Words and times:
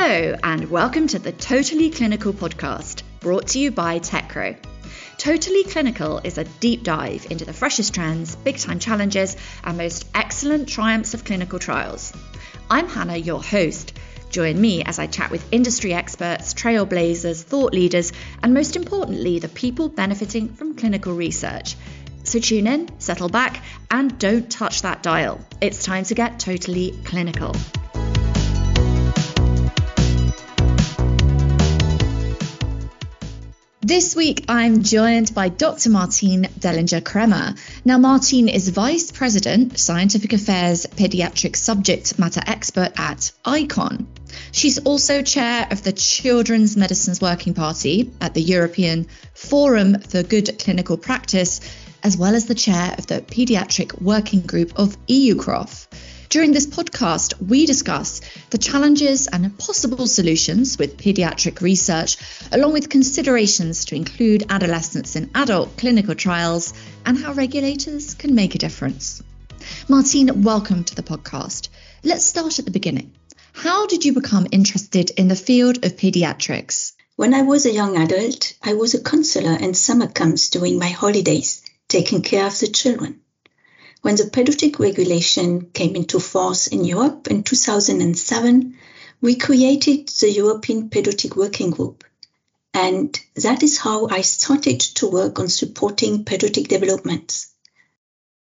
Hello, 0.00 0.36
and 0.44 0.70
welcome 0.70 1.08
to 1.08 1.18
the 1.18 1.32
Totally 1.32 1.90
Clinical 1.90 2.32
podcast, 2.32 3.02
brought 3.18 3.48
to 3.48 3.58
you 3.58 3.72
by 3.72 3.98
Teckro. 3.98 4.56
Totally 5.16 5.64
Clinical 5.64 6.20
is 6.22 6.38
a 6.38 6.44
deep 6.44 6.84
dive 6.84 7.26
into 7.32 7.44
the 7.44 7.52
freshest 7.52 7.96
trends, 7.96 8.36
big 8.36 8.58
time 8.58 8.78
challenges, 8.78 9.36
and 9.64 9.76
most 9.76 10.06
excellent 10.14 10.68
triumphs 10.68 11.14
of 11.14 11.24
clinical 11.24 11.58
trials. 11.58 12.12
I'm 12.70 12.88
Hannah, 12.88 13.16
your 13.16 13.42
host. 13.42 13.92
Join 14.30 14.60
me 14.60 14.84
as 14.84 15.00
I 15.00 15.08
chat 15.08 15.32
with 15.32 15.52
industry 15.52 15.92
experts, 15.92 16.54
trailblazers, 16.54 17.42
thought 17.42 17.74
leaders, 17.74 18.12
and 18.40 18.54
most 18.54 18.76
importantly, 18.76 19.40
the 19.40 19.48
people 19.48 19.88
benefiting 19.88 20.54
from 20.54 20.76
clinical 20.76 21.12
research. 21.12 21.74
So 22.22 22.38
tune 22.38 22.68
in, 22.68 22.88
settle 23.00 23.28
back, 23.28 23.64
and 23.90 24.16
don't 24.16 24.48
touch 24.48 24.82
that 24.82 25.02
dial. 25.02 25.40
It's 25.60 25.84
time 25.84 26.04
to 26.04 26.14
get 26.14 26.38
totally 26.38 26.92
clinical. 27.04 27.52
This 33.88 34.14
week, 34.14 34.44
I'm 34.48 34.82
joined 34.82 35.34
by 35.34 35.48
Dr. 35.48 35.88
Martine 35.88 36.42
Dehlinger 36.58 37.02
Kremer. 37.02 37.54
Now, 37.86 37.96
Martine 37.96 38.50
is 38.50 38.68
Vice 38.68 39.10
President, 39.10 39.78
Scientific 39.78 40.34
Affairs 40.34 40.84
Pediatric 40.84 41.56
Subject 41.56 42.18
Matter 42.18 42.42
Expert 42.46 42.92
at 42.98 43.32
ICON. 43.46 44.06
She's 44.52 44.76
also 44.76 45.22
chair 45.22 45.66
of 45.70 45.82
the 45.82 45.92
Children's 45.92 46.76
Medicines 46.76 47.22
Working 47.22 47.54
Party 47.54 48.12
at 48.20 48.34
the 48.34 48.42
European 48.42 49.06
Forum 49.32 49.98
for 50.00 50.22
Good 50.22 50.58
Clinical 50.58 50.98
Practice, 50.98 51.62
as 52.02 52.14
well 52.14 52.34
as 52.34 52.44
the 52.44 52.54
chair 52.54 52.94
of 52.98 53.06
the 53.06 53.22
Pediatric 53.22 54.02
Working 54.02 54.42
Group 54.42 54.78
of 54.78 54.98
EUCROF. 55.06 55.86
During 56.28 56.52
this 56.52 56.66
podcast, 56.66 57.40
we 57.40 57.64
discuss 57.64 58.20
the 58.50 58.58
challenges 58.58 59.28
and 59.28 59.56
possible 59.56 60.06
solutions 60.06 60.76
with 60.76 60.98
paediatric 60.98 61.62
research, 61.62 62.18
along 62.52 62.74
with 62.74 62.90
considerations 62.90 63.86
to 63.86 63.94
include 63.94 64.44
adolescents 64.50 65.16
in 65.16 65.30
adult 65.34 65.78
clinical 65.78 66.14
trials 66.14 66.74
and 67.06 67.16
how 67.16 67.32
regulators 67.32 68.12
can 68.12 68.34
make 68.34 68.54
a 68.54 68.58
difference. 68.58 69.22
Martine, 69.88 70.42
welcome 70.42 70.84
to 70.84 70.94
the 70.94 71.02
podcast. 71.02 71.70
Let's 72.04 72.26
start 72.26 72.58
at 72.58 72.66
the 72.66 72.72
beginning. 72.72 73.12
How 73.54 73.86
did 73.86 74.04
you 74.04 74.12
become 74.12 74.46
interested 74.52 75.10
in 75.12 75.28
the 75.28 75.34
field 75.34 75.82
of 75.82 75.96
paediatrics? 75.96 76.92
When 77.16 77.32
I 77.32 77.40
was 77.40 77.64
a 77.64 77.72
young 77.72 77.96
adult, 77.96 78.52
I 78.62 78.74
was 78.74 78.92
a 78.92 79.02
counselor 79.02 79.56
in 79.56 79.72
summer 79.72 80.08
camps 80.08 80.50
during 80.50 80.78
my 80.78 80.88
holidays, 80.88 81.62
taking 81.88 82.20
care 82.20 82.46
of 82.46 82.58
the 82.58 82.66
children. 82.66 83.22
When 84.00 84.14
the 84.14 84.24
pediatric 84.24 84.78
regulation 84.78 85.70
came 85.72 85.96
into 85.96 86.20
force 86.20 86.68
in 86.68 86.84
Europe 86.84 87.26
in 87.28 87.42
2007, 87.42 88.78
we 89.20 89.34
created 89.34 90.08
the 90.08 90.30
European 90.30 90.88
Pediatric 90.88 91.34
Working 91.34 91.70
Group. 91.70 92.04
And 92.72 93.18
that 93.34 93.64
is 93.64 93.78
how 93.78 94.06
I 94.06 94.20
started 94.20 94.78
to 94.80 95.08
work 95.08 95.40
on 95.40 95.48
supporting 95.48 96.24
pediatric 96.24 96.68
developments. 96.68 97.48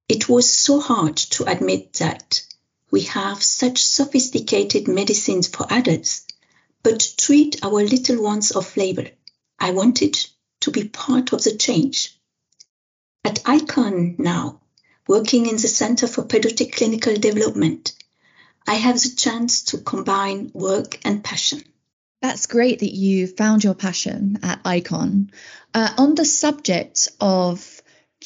It 0.08 0.28
was 0.28 0.50
so 0.50 0.80
hard 0.80 1.16
to 1.16 1.44
admit 1.44 1.94
that 1.94 2.42
we 2.90 3.02
have 3.02 3.42
such 3.42 3.84
sophisticated 3.84 4.88
medicines 4.88 5.46
for 5.46 5.72
adults, 5.72 6.26
but 6.82 7.14
treat 7.16 7.64
our 7.64 7.82
little 7.84 8.22
ones 8.22 8.50
off 8.52 8.76
label. 8.76 9.06
I 9.58 9.70
wanted 9.70 10.16
to 10.60 10.70
be 10.72 10.88
part 10.88 11.32
of 11.32 11.44
the 11.44 11.56
change. 11.56 12.18
At 13.24 13.40
ICON 13.46 14.16
now, 14.18 14.60
working 15.06 15.46
in 15.46 15.56
the 15.56 15.68
Center 15.68 16.06
for 16.06 16.24
Pediatric 16.24 16.72
Clinical 16.72 17.14
Development, 17.14 17.92
I 18.66 18.74
have 18.74 18.96
the 18.96 19.14
chance 19.14 19.64
to 19.64 19.78
combine 19.78 20.50
work 20.54 20.98
and 21.04 21.22
passion. 21.22 21.62
That's 22.22 22.46
great 22.46 22.78
that 22.78 22.94
you 22.94 23.26
found 23.26 23.62
your 23.64 23.74
passion 23.74 24.38
at 24.42 24.60
ICON. 24.64 25.30
Uh, 25.74 25.90
on 25.98 26.14
the 26.14 26.24
subject 26.24 27.10
of 27.20 27.82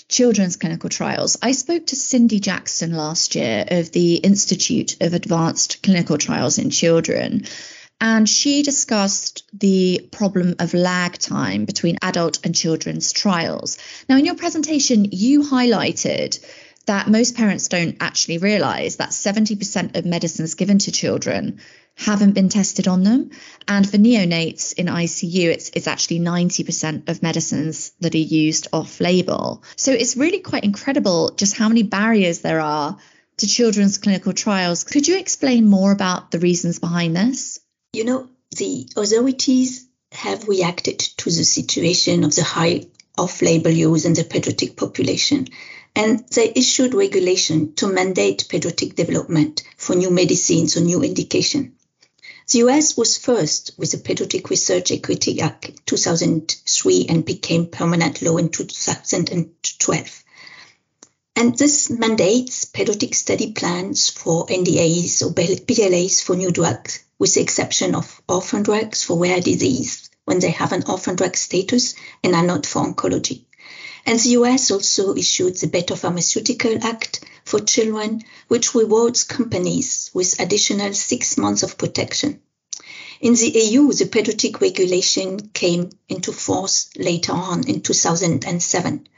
children's 0.09 0.56
clinical 0.56 0.89
trials, 0.89 1.37
I 1.43 1.50
spoke 1.50 1.87
to 1.87 1.97
Cindy 1.97 2.39
Jackson 2.39 2.93
last 2.93 3.34
year 3.34 3.65
of 3.69 3.91
the 3.91 4.15
Institute 4.15 4.97
of 5.00 5.15
Advanced 5.15 5.83
Clinical 5.83 6.16
Trials 6.16 6.59
in 6.59 6.71
Children. 6.71 7.47
And 8.00 8.28
she 8.28 8.62
discussed 8.62 9.43
the 9.53 10.09
problem 10.12 10.55
of 10.60 10.75
lag 10.75 11.19
time 11.19 11.65
between 11.65 11.99
adult 12.00 12.39
and 12.45 12.55
children's 12.55 13.10
trials. 13.10 13.78
Now, 14.09 14.16
in 14.16 14.25
your 14.25 14.37
presentation, 14.37 15.09
you 15.10 15.43
highlighted 15.43 16.39
that 16.88 17.09
most 17.09 17.37
parents 17.37 17.69
don't 17.69 17.97
actually 18.00 18.38
realize 18.38 18.97
that 18.97 19.10
70% 19.10 19.97
of 19.97 20.04
medicines 20.04 20.54
given 20.54 20.78
to 20.81 20.93
children 20.93 21.60
haven't 21.94 22.32
been 22.32 22.49
tested 22.49 22.88
on 22.88 23.03
them. 23.03 23.31
And 23.66 23.88
for 23.88 23.97
neonates 23.97 24.72
in 24.72 24.87
ICU, 24.87 25.44
it's, 25.44 25.71
it's 25.75 25.87
actually 25.87 26.21
90% 26.21 27.09
of 27.09 27.22
medicines 27.22 27.93
that 28.00 28.15
are 28.15 28.19
used 28.19 28.69
off 28.72 29.00
label. 29.00 29.65
So 29.77 29.93
it's 29.93 30.16
really 30.16 30.41
quite 30.41 30.65
incredible 30.65 31.31
just 31.31 31.56
how 31.56 31.69
many 31.69 31.82
barriers 31.82 32.41
there 32.41 32.60
are 32.60 32.98
to 33.38 33.47
children's 33.47 33.98
clinical 33.98 34.32
trials. 34.32 34.84
Could 34.84 35.09
you 35.09 35.19
explain 35.19 35.66
more 35.66 35.93
about 35.93 36.31
the 36.31 36.38
reasons 36.38 36.78
behind 36.78 37.16
this? 37.16 37.60
You 37.93 38.04
know, 38.04 38.28
the 38.56 38.88
authorities 38.97 39.88
have 40.12 40.48
reacted 40.48 40.98
to 40.98 41.25
the 41.27 41.44
situation 41.44 42.25
of 42.25 42.34
the 42.34 42.44
high 42.44 42.87
off 43.16 43.43
label 43.43 43.71
use 43.71 44.04
in 44.04 44.15
the 44.15 44.22
pediatric 44.22 44.77
population 44.77 45.48
and 45.94 46.26
they 46.28 46.53
issued 46.54 46.94
regulation 46.94 47.75
to 47.75 47.87
mandate 47.87 48.47
pediatric 48.49 48.94
development 48.94 49.62
for 49.76 49.94
new 49.94 50.10
medicines 50.10 50.76
or 50.76 50.81
new 50.81 51.03
indication. 51.03 51.75
The 52.50 52.60
US 52.60 52.97
was 52.97 53.19
first 53.19 53.72
with 53.76 53.91
the 53.91 53.98
Pediatric 53.98 54.48
Research 54.48 54.91
Equity 54.91 55.41
Act 55.43 55.84
2003 55.84 57.06
and 57.09 57.25
became 57.25 57.66
permanent 57.66 58.22
law 58.22 58.38
in 58.38 58.48
2012. 58.48 60.25
And 61.37 61.59
this 61.59 61.91
mandates 61.91 62.65
pediatric 62.65 63.15
study 63.15 63.53
plans 63.53 64.09
for 64.09 64.47
NDAs 64.47 65.22
or 65.22 65.31
BLAs 65.31 66.22
for 66.22 66.37
new 66.37 66.50
drugs, 66.50 67.00
with 67.19 67.34
the 67.34 67.43
exception 67.43 67.94
of 67.94 68.22
orphan 68.27 68.62
drugs 68.62 69.04
for 69.04 69.19
rare 69.19 69.41
disease 69.41 70.09
when 70.25 70.41
they 70.41 70.50
have 70.50 70.72
an 70.72 70.84
orphan 70.88 71.16
drug 71.16 71.37
status 71.37 71.94
and 72.25 72.34
are 72.34 72.47
not 72.47 72.65
for 72.65 72.82
oncology. 72.82 73.44
And 74.06 74.19
the 74.19 74.31
US 74.31 74.71
also 74.71 75.15
issued 75.15 75.56
the 75.56 75.67
Better 75.67 75.97
Pharmaceutical 75.97 76.79
Act 76.83 77.21
for 77.45 77.61
children, 77.61 78.23
which 78.49 78.75
rewards 78.75 79.25
companies 79.25 80.11
with 80.15 80.41
additional 80.41 80.95
six 80.95 81.37
months 81.37 81.62
of 81.62 81.78
protection. 81.78 82.41
In 83.21 83.34
the 83.34 83.49
EU, 83.49 83.93
the 83.93 84.05
pediatric 84.05 84.61
regulation 84.61 85.51
came 85.53 85.91
into 86.09 86.33
force 86.33 86.89
later 86.97 87.33
on 87.33 87.67
in 87.67 87.81
2007. 87.81 89.09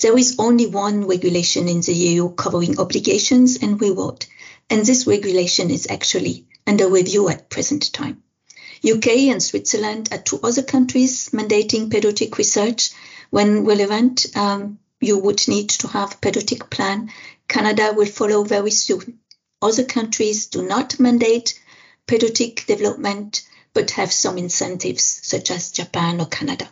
There 0.00 0.16
is 0.16 0.36
only 0.38 0.66
one 0.66 1.08
regulation 1.08 1.66
in 1.68 1.80
the 1.80 1.92
EU 1.92 2.30
covering 2.30 2.78
obligations 2.78 3.56
and 3.60 3.80
reward, 3.80 4.26
and 4.70 4.86
this 4.86 5.08
regulation 5.08 5.72
is 5.72 5.88
actually 5.90 6.46
under 6.68 6.88
review 6.88 7.28
at 7.28 7.50
present 7.50 7.92
time. 7.92 8.22
UK 8.88 9.08
and 9.32 9.42
Switzerland 9.42 10.08
are 10.12 10.18
two 10.18 10.38
other 10.44 10.62
countries 10.62 11.30
mandating 11.30 11.88
pediatric 11.90 12.38
research, 12.38 12.90
when 13.30 13.64
relevant, 13.64 14.26
um, 14.36 14.78
you 15.00 15.18
would 15.18 15.46
need 15.48 15.70
to 15.70 15.88
have 15.88 16.20
pediatric 16.20 16.70
plan. 16.70 17.12
Canada 17.48 17.92
will 17.96 18.06
follow 18.06 18.44
very 18.44 18.70
soon. 18.70 19.20
Other 19.60 19.84
countries 19.84 20.46
do 20.46 20.62
not 20.62 20.98
mandate 20.98 21.60
pediatric 22.06 22.66
development, 22.66 23.42
but 23.74 23.92
have 23.92 24.12
some 24.12 24.38
incentives, 24.38 25.04
such 25.04 25.50
as 25.50 25.72
Japan 25.72 26.20
or 26.20 26.26
Canada. 26.26 26.68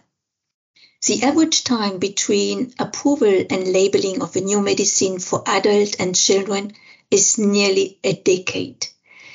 The 1.07 1.23
average 1.23 1.63
time 1.63 1.99
between 1.99 2.75
approval 2.79 3.45
and 3.51 3.73
labeling 3.73 4.23
of 4.23 4.35
a 4.35 4.41
new 4.41 4.61
medicine 4.61 5.19
for 5.19 5.43
adults 5.47 5.97
and 5.97 6.17
children 6.17 6.73
is 7.11 7.39
nearly 7.39 7.99
a 8.03 8.15
decade. 8.15 8.89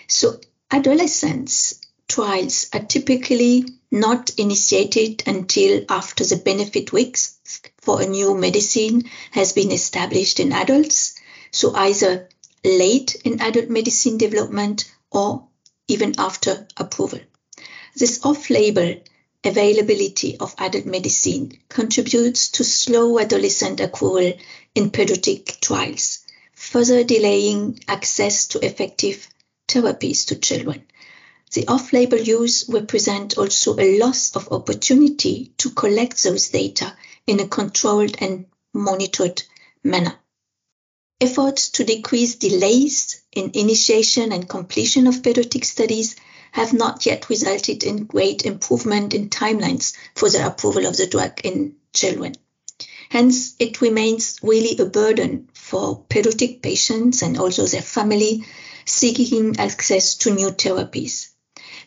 So 0.07 0.41
adolescents 0.69 1.79
trials 2.07 2.67
are 2.73 2.81
typically 2.83 3.65
not 3.91 4.31
initiated 4.37 5.21
until 5.27 5.83
after 5.89 6.23
the 6.25 6.37
benefit 6.37 6.93
weeks 6.93 7.37
for 7.77 8.01
a 8.01 8.07
new 8.07 8.33
medicine 8.33 9.03
has 9.31 9.51
been 9.51 9.71
established 9.71 10.39
in 10.39 10.53
adults. 10.53 11.15
So 11.51 11.75
either 11.75 12.29
late 12.63 13.15
in 13.25 13.41
adult 13.41 13.69
medicine 13.69 14.17
development 14.17 14.89
or 15.11 15.47
even 15.87 16.15
after 16.17 16.67
approval. 16.77 17.19
This 17.95 18.23
off-label 18.23 19.01
availability 19.43 20.37
of 20.37 20.55
adult 20.57 20.85
medicine 20.85 21.51
contributes 21.67 22.51
to 22.51 22.63
slow 22.63 23.19
adolescent 23.19 23.79
accrual 23.79 24.39
in 24.75 24.91
pediatric 24.91 25.59
trials, 25.59 26.19
further 26.53 27.03
delaying 27.03 27.83
access 27.87 28.47
to 28.47 28.65
effective 28.65 29.27
therapies 29.67 30.27
to 30.27 30.35
children. 30.35 30.83
The 31.53 31.67
off-label 31.67 32.17
use 32.17 32.69
represent 32.69 33.37
also 33.37 33.77
a 33.77 33.99
loss 33.99 34.33
of 34.37 34.53
opportunity 34.53 35.51
to 35.57 35.69
collect 35.71 36.23
those 36.23 36.47
data 36.47 36.95
in 37.27 37.41
a 37.41 37.47
controlled 37.47 38.15
and 38.19 38.45
monitored 38.73 39.43
manner. 39.83 40.17
Efforts 41.19 41.71
to 41.71 41.83
decrease 41.83 42.35
delays 42.35 43.21
in 43.33 43.51
initiation 43.53 44.31
and 44.31 44.47
completion 44.47 45.07
of 45.07 45.21
pediatric 45.21 45.65
studies 45.65 46.15
have 46.53 46.71
not 46.71 47.05
yet 47.05 47.29
resulted 47.29 47.83
in 47.83 48.05
great 48.05 48.45
improvement 48.45 49.13
in 49.13 49.29
timelines 49.29 49.93
for 50.15 50.29
the 50.29 50.47
approval 50.47 50.85
of 50.85 50.95
the 50.95 51.07
drug 51.07 51.41
in 51.43 51.75
children. 51.93 52.33
Hence, 53.09 53.55
it 53.59 53.81
remains 53.81 54.39
really 54.41 54.77
a 54.77 54.85
burden 54.85 55.49
for 55.53 56.05
pediatric 56.05 56.61
patients 56.61 57.21
and 57.21 57.37
also 57.37 57.65
their 57.65 57.81
family 57.81 58.45
seeking 58.85 59.59
access 59.59 60.15
to 60.15 60.33
new 60.33 60.51
therapies. 60.51 61.30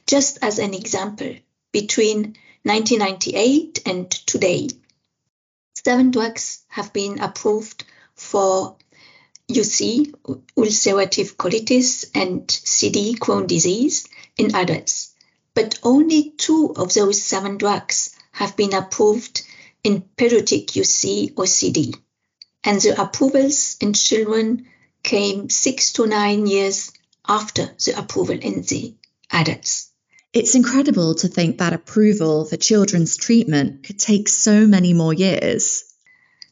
Just 0.06 0.38
as 0.42 0.58
an 0.58 0.74
example, 0.74 1.34
between 1.72 2.36
1998 2.64 3.82
and 3.86 4.10
today, 4.10 4.68
seven 5.74 6.10
drugs 6.10 6.62
have 6.68 6.92
been 6.92 7.20
approved 7.20 7.84
for 8.14 8.76
UC, 9.48 10.14
ulcerative 10.56 11.36
colitis, 11.36 12.04
and 12.14 12.50
CD, 12.50 13.14
Crohn 13.14 13.46
disease, 13.46 14.06
in 14.36 14.54
adults. 14.54 15.14
But 15.54 15.78
only 15.82 16.30
two 16.30 16.74
of 16.76 16.92
those 16.92 17.22
seven 17.22 17.56
drugs 17.56 18.14
have 18.32 18.56
been 18.56 18.74
approved 18.74 19.42
in 19.82 20.02
pediatric 20.16 20.66
UC 20.66 21.32
or 21.38 21.46
CD. 21.46 21.94
And 22.62 22.78
the 22.80 23.00
approvals 23.00 23.76
in 23.80 23.94
children 23.94 24.66
came 25.02 25.48
six 25.48 25.92
to 25.94 26.06
nine 26.06 26.46
years 26.46 26.92
after 27.26 27.74
the 27.84 27.98
approval 27.98 28.38
in 28.38 28.62
the 28.62 28.94
adults. 29.30 29.92
It's 30.34 30.56
incredible 30.56 31.14
to 31.14 31.28
think 31.28 31.58
that 31.58 31.74
approval 31.74 32.44
for 32.44 32.56
children's 32.56 33.16
treatment 33.16 33.84
could 33.84 34.00
take 34.00 34.28
so 34.28 34.66
many 34.66 34.92
more 34.92 35.14
years. 35.14 35.84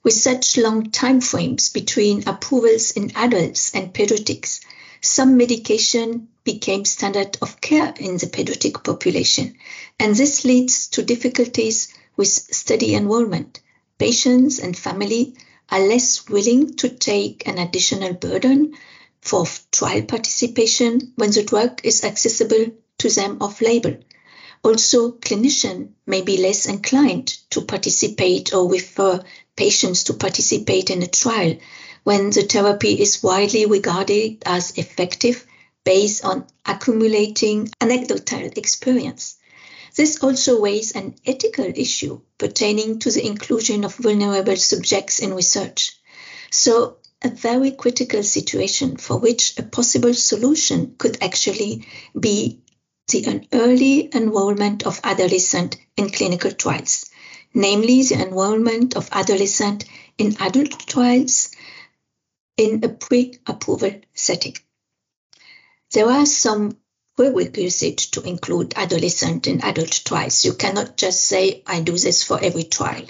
With 0.04 0.14
such 0.14 0.56
long 0.56 0.92
time 0.92 1.20
frames 1.20 1.68
between 1.70 2.28
approvals 2.28 2.92
in 2.92 3.10
adults 3.16 3.74
and 3.74 3.92
pediatrics, 3.92 4.60
some 5.00 5.36
medication 5.36 6.28
became 6.44 6.84
standard 6.84 7.36
of 7.42 7.60
care 7.60 7.92
in 7.98 8.18
the 8.18 8.26
pediatric 8.26 8.84
population, 8.84 9.56
and 9.98 10.14
this 10.14 10.44
leads 10.44 10.86
to 10.90 11.02
difficulties 11.02 11.92
with 12.16 12.28
study 12.28 12.94
enrollment. 12.94 13.58
Patients 13.98 14.60
and 14.60 14.78
family 14.78 15.34
are 15.68 15.88
less 15.88 16.28
willing 16.28 16.76
to 16.76 16.88
take 16.88 17.48
an 17.48 17.58
additional 17.58 18.12
burden 18.12 18.74
for 19.20 19.44
trial 19.72 20.02
participation 20.02 21.14
when 21.16 21.32
the 21.32 21.42
drug 21.42 21.80
is 21.82 22.04
accessible 22.04 22.66
to 23.02 23.10
them 23.10 23.38
off 23.40 23.60
label. 23.60 23.96
Also, 24.62 25.10
clinicians 25.10 25.88
may 26.06 26.22
be 26.22 26.36
less 26.36 26.66
inclined 26.66 27.36
to 27.50 27.62
participate 27.62 28.54
or 28.54 28.70
refer 28.70 29.20
patients 29.56 30.04
to 30.04 30.14
participate 30.14 30.88
in 30.88 31.02
a 31.02 31.08
trial 31.08 31.56
when 32.04 32.30
the 32.30 32.42
therapy 32.42 33.00
is 33.00 33.22
widely 33.22 33.66
regarded 33.66 34.42
as 34.46 34.78
effective 34.78 35.44
based 35.82 36.24
on 36.24 36.46
accumulating 36.64 37.68
anecdotal 37.80 38.50
experience. 38.56 39.36
This 39.96 40.22
also 40.22 40.60
raises 40.60 40.92
an 40.92 41.16
ethical 41.26 41.70
issue 41.74 42.20
pertaining 42.38 43.00
to 43.00 43.10
the 43.10 43.26
inclusion 43.26 43.84
of 43.84 43.96
vulnerable 43.96 44.56
subjects 44.56 45.18
in 45.18 45.34
research. 45.34 45.98
So, 46.50 46.98
a 47.20 47.30
very 47.30 47.72
critical 47.72 48.22
situation 48.22 48.96
for 48.96 49.16
which 49.18 49.58
a 49.58 49.62
possible 49.64 50.14
solution 50.14 50.94
could 50.98 51.18
actually 51.20 51.86
be 52.18 52.62
the 53.08 53.46
early 53.52 54.14
enrollment 54.14 54.86
of 54.86 55.00
adolescent 55.04 55.76
in 55.96 56.10
clinical 56.10 56.50
trials, 56.50 57.10
namely 57.54 58.02
the 58.02 58.14
enrollment 58.14 58.96
of 58.96 59.08
adolescent 59.12 59.84
in 60.18 60.36
adult 60.40 60.86
trials 60.86 61.50
in 62.56 62.84
a 62.84 62.88
pre-approval 62.88 64.00
setting. 64.14 64.56
There 65.92 66.10
are 66.10 66.26
some 66.26 66.78
prerequisites 67.16 68.06
to 68.06 68.22
include 68.22 68.74
adolescent 68.76 69.46
in 69.46 69.62
adult 69.62 69.90
trials. 70.04 70.44
You 70.44 70.54
cannot 70.54 70.96
just 70.96 71.24
say, 71.24 71.62
I 71.66 71.80
do 71.80 71.92
this 71.92 72.22
for 72.22 72.42
every 72.42 72.64
trial. 72.64 73.06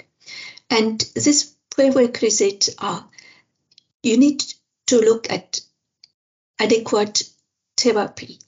And 0.69 0.99
these 1.15 1.55
prerequisites 1.69 2.69
are 2.77 3.07
you 4.01 4.17
need 4.17 4.43
to 4.87 4.99
look 4.99 5.31
at 5.31 5.61
adequate 6.59 7.23
therapy, 7.77 8.39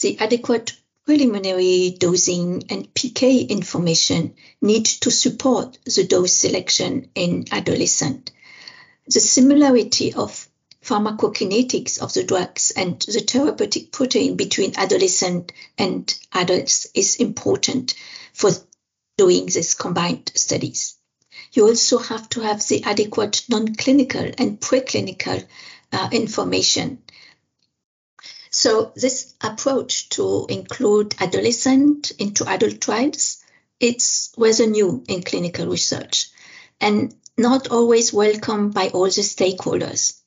the 0.00 0.18
adequate 0.18 0.72
preliminary 1.04 1.96
dosing 1.98 2.64
and 2.70 2.92
PK 2.94 3.48
information 3.48 4.34
need 4.60 4.84
to 4.84 5.10
support 5.10 5.78
the 5.84 6.04
dose 6.04 6.34
selection 6.34 7.10
in 7.14 7.46
adolescent. 7.50 8.30
The 9.06 9.20
similarity 9.20 10.14
of 10.14 10.48
pharmacokinetics 10.82 12.00
of 12.00 12.12
the 12.12 12.24
drugs 12.24 12.72
and 12.74 13.00
the 13.00 13.20
therapeutic 13.20 13.92
protein 13.92 14.36
between 14.36 14.72
adolescent 14.76 15.52
and 15.76 16.12
adults 16.32 16.86
is 16.94 17.16
important 17.16 17.94
for 18.32 18.50
doing 19.18 19.46
these 19.46 19.74
combined 19.74 20.32
studies. 20.34 20.96
You 21.52 21.66
also 21.66 21.98
have 21.98 22.28
to 22.30 22.40
have 22.40 22.66
the 22.66 22.84
adequate 22.84 23.42
non-clinical 23.48 24.30
and 24.38 24.60
preclinical 24.60 25.46
uh, 25.92 26.08
information. 26.12 27.02
So 28.50 28.92
this 28.96 29.32
approach 29.40 30.08
to 30.10 30.46
include 30.48 31.14
adolescent 31.20 32.10
into 32.18 32.48
adult 32.48 32.80
trials, 32.80 33.38
it's 33.78 34.32
rather 34.36 34.66
new 34.66 35.04
in 35.06 35.22
clinical 35.22 35.66
research 35.68 36.30
and 36.80 37.14
not 37.38 37.68
always 37.68 38.12
welcomed 38.12 38.74
by 38.74 38.88
all 38.88 39.04
the 39.04 39.22
stakeholders. 39.22 40.18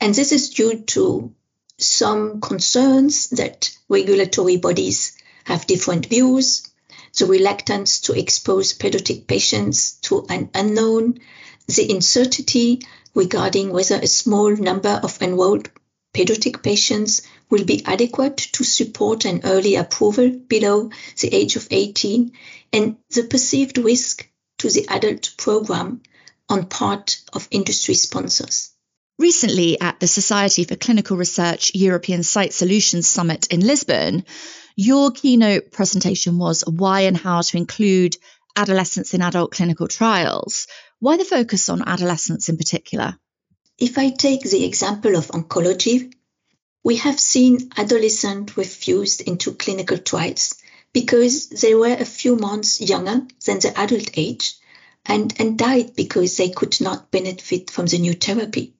And 0.00 0.14
this 0.14 0.32
is 0.32 0.50
due 0.50 0.80
to 0.80 1.34
some 1.78 2.40
concerns 2.40 3.30
that 3.30 3.70
regulatory 3.88 4.58
bodies 4.58 5.16
have 5.44 5.66
different 5.66 6.06
views, 6.06 6.68
the 7.18 7.26
reluctance 7.26 8.00
to 8.02 8.12
expose 8.12 8.74
pediatric 8.74 9.26
patients 9.26 9.92
to 10.02 10.26
an 10.28 10.50
unknown, 10.54 11.20
the 11.66 11.92
uncertainty 11.92 12.82
regarding 13.14 13.70
whether 13.70 13.96
a 13.96 14.06
small 14.06 14.54
number 14.54 15.00
of 15.02 15.20
enrolled 15.22 15.70
pediatric 16.14 16.62
patients 16.62 17.22
will 17.50 17.64
be 17.64 17.84
adequate 17.86 18.36
to 18.36 18.64
support 18.64 19.24
an 19.24 19.40
early 19.44 19.76
approval 19.76 20.30
below 20.30 20.90
the 21.20 21.34
age 21.34 21.56
of 21.56 21.68
18, 21.70 22.32
and 22.72 22.96
the 23.10 23.24
perceived 23.24 23.78
risk 23.78 24.28
to 24.58 24.70
the 24.70 24.86
adult 24.88 25.34
program 25.36 26.02
on 26.48 26.66
part 26.66 27.20
of 27.32 27.48
industry 27.50 27.94
sponsors. 27.94 28.70
Recently, 29.18 29.80
at 29.80 30.00
the 30.00 30.08
Society 30.08 30.64
for 30.64 30.76
Clinical 30.76 31.16
Research 31.16 31.72
European 31.74 32.22
Site 32.22 32.52
Solutions 32.52 33.08
Summit 33.08 33.46
in 33.48 33.60
Lisbon, 33.60 34.24
your 34.74 35.10
keynote 35.10 35.70
presentation 35.70 36.38
was 36.38 36.62
why 36.66 37.02
and 37.02 37.16
how 37.16 37.42
to 37.42 37.56
include 37.56 38.16
adolescents 38.56 39.14
in 39.14 39.22
adult 39.22 39.52
clinical 39.52 39.88
trials. 39.88 40.66
Why 40.98 41.16
the 41.16 41.24
focus 41.24 41.68
on 41.68 41.86
adolescents 41.86 42.48
in 42.48 42.56
particular? 42.56 43.18
If 43.78 43.98
I 43.98 44.10
take 44.10 44.42
the 44.42 44.64
example 44.64 45.16
of 45.16 45.28
oncology, 45.28 46.12
we 46.84 46.96
have 46.96 47.18
seen 47.18 47.70
adolescents 47.76 48.56
refused 48.56 49.22
into 49.22 49.54
clinical 49.54 49.98
trials 49.98 50.54
because 50.92 51.48
they 51.48 51.74
were 51.74 51.94
a 51.94 52.04
few 52.04 52.36
months 52.36 52.80
younger 52.80 53.26
than 53.44 53.60
the 53.60 53.72
adult 53.78 54.10
age 54.14 54.54
and, 55.06 55.32
and 55.38 55.58
died 55.58 55.94
because 55.96 56.36
they 56.36 56.50
could 56.50 56.80
not 56.80 57.10
benefit 57.10 57.70
from 57.70 57.86
the 57.86 57.98
new 57.98 58.12
therapy. 58.14 58.74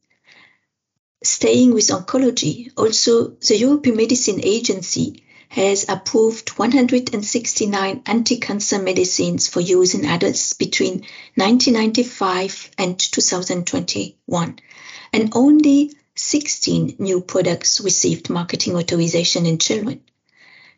Staying 1.24 1.72
with 1.72 1.88
oncology, 1.88 2.72
also 2.76 3.28
the 3.28 3.56
European 3.56 3.96
Medicine 3.96 4.40
Agency 4.42 5.22
has 5.52 5.84
approved 5.86 6.48
169 6.58 8.02
anti-cancer 8.06 8.78
medicines 8.78 9.48
for 9.48 9.60
use 9.60 9.92
in 9.92 10.06
adults 10.06 10.54
between 10.54 11.04
1995 11.34 12.70
and 12.78 12.98
2021, 12.98 14.58
and 15.12 15.32
only 15.36 15.92
16 16.14 16.96
new 16.98 17.20
products 17.20 17.82
received 17.82 18.30
marketing 18.30 18.76
authorization 18.76 19.44
in 19.44 19.58
children. 19.58 20.00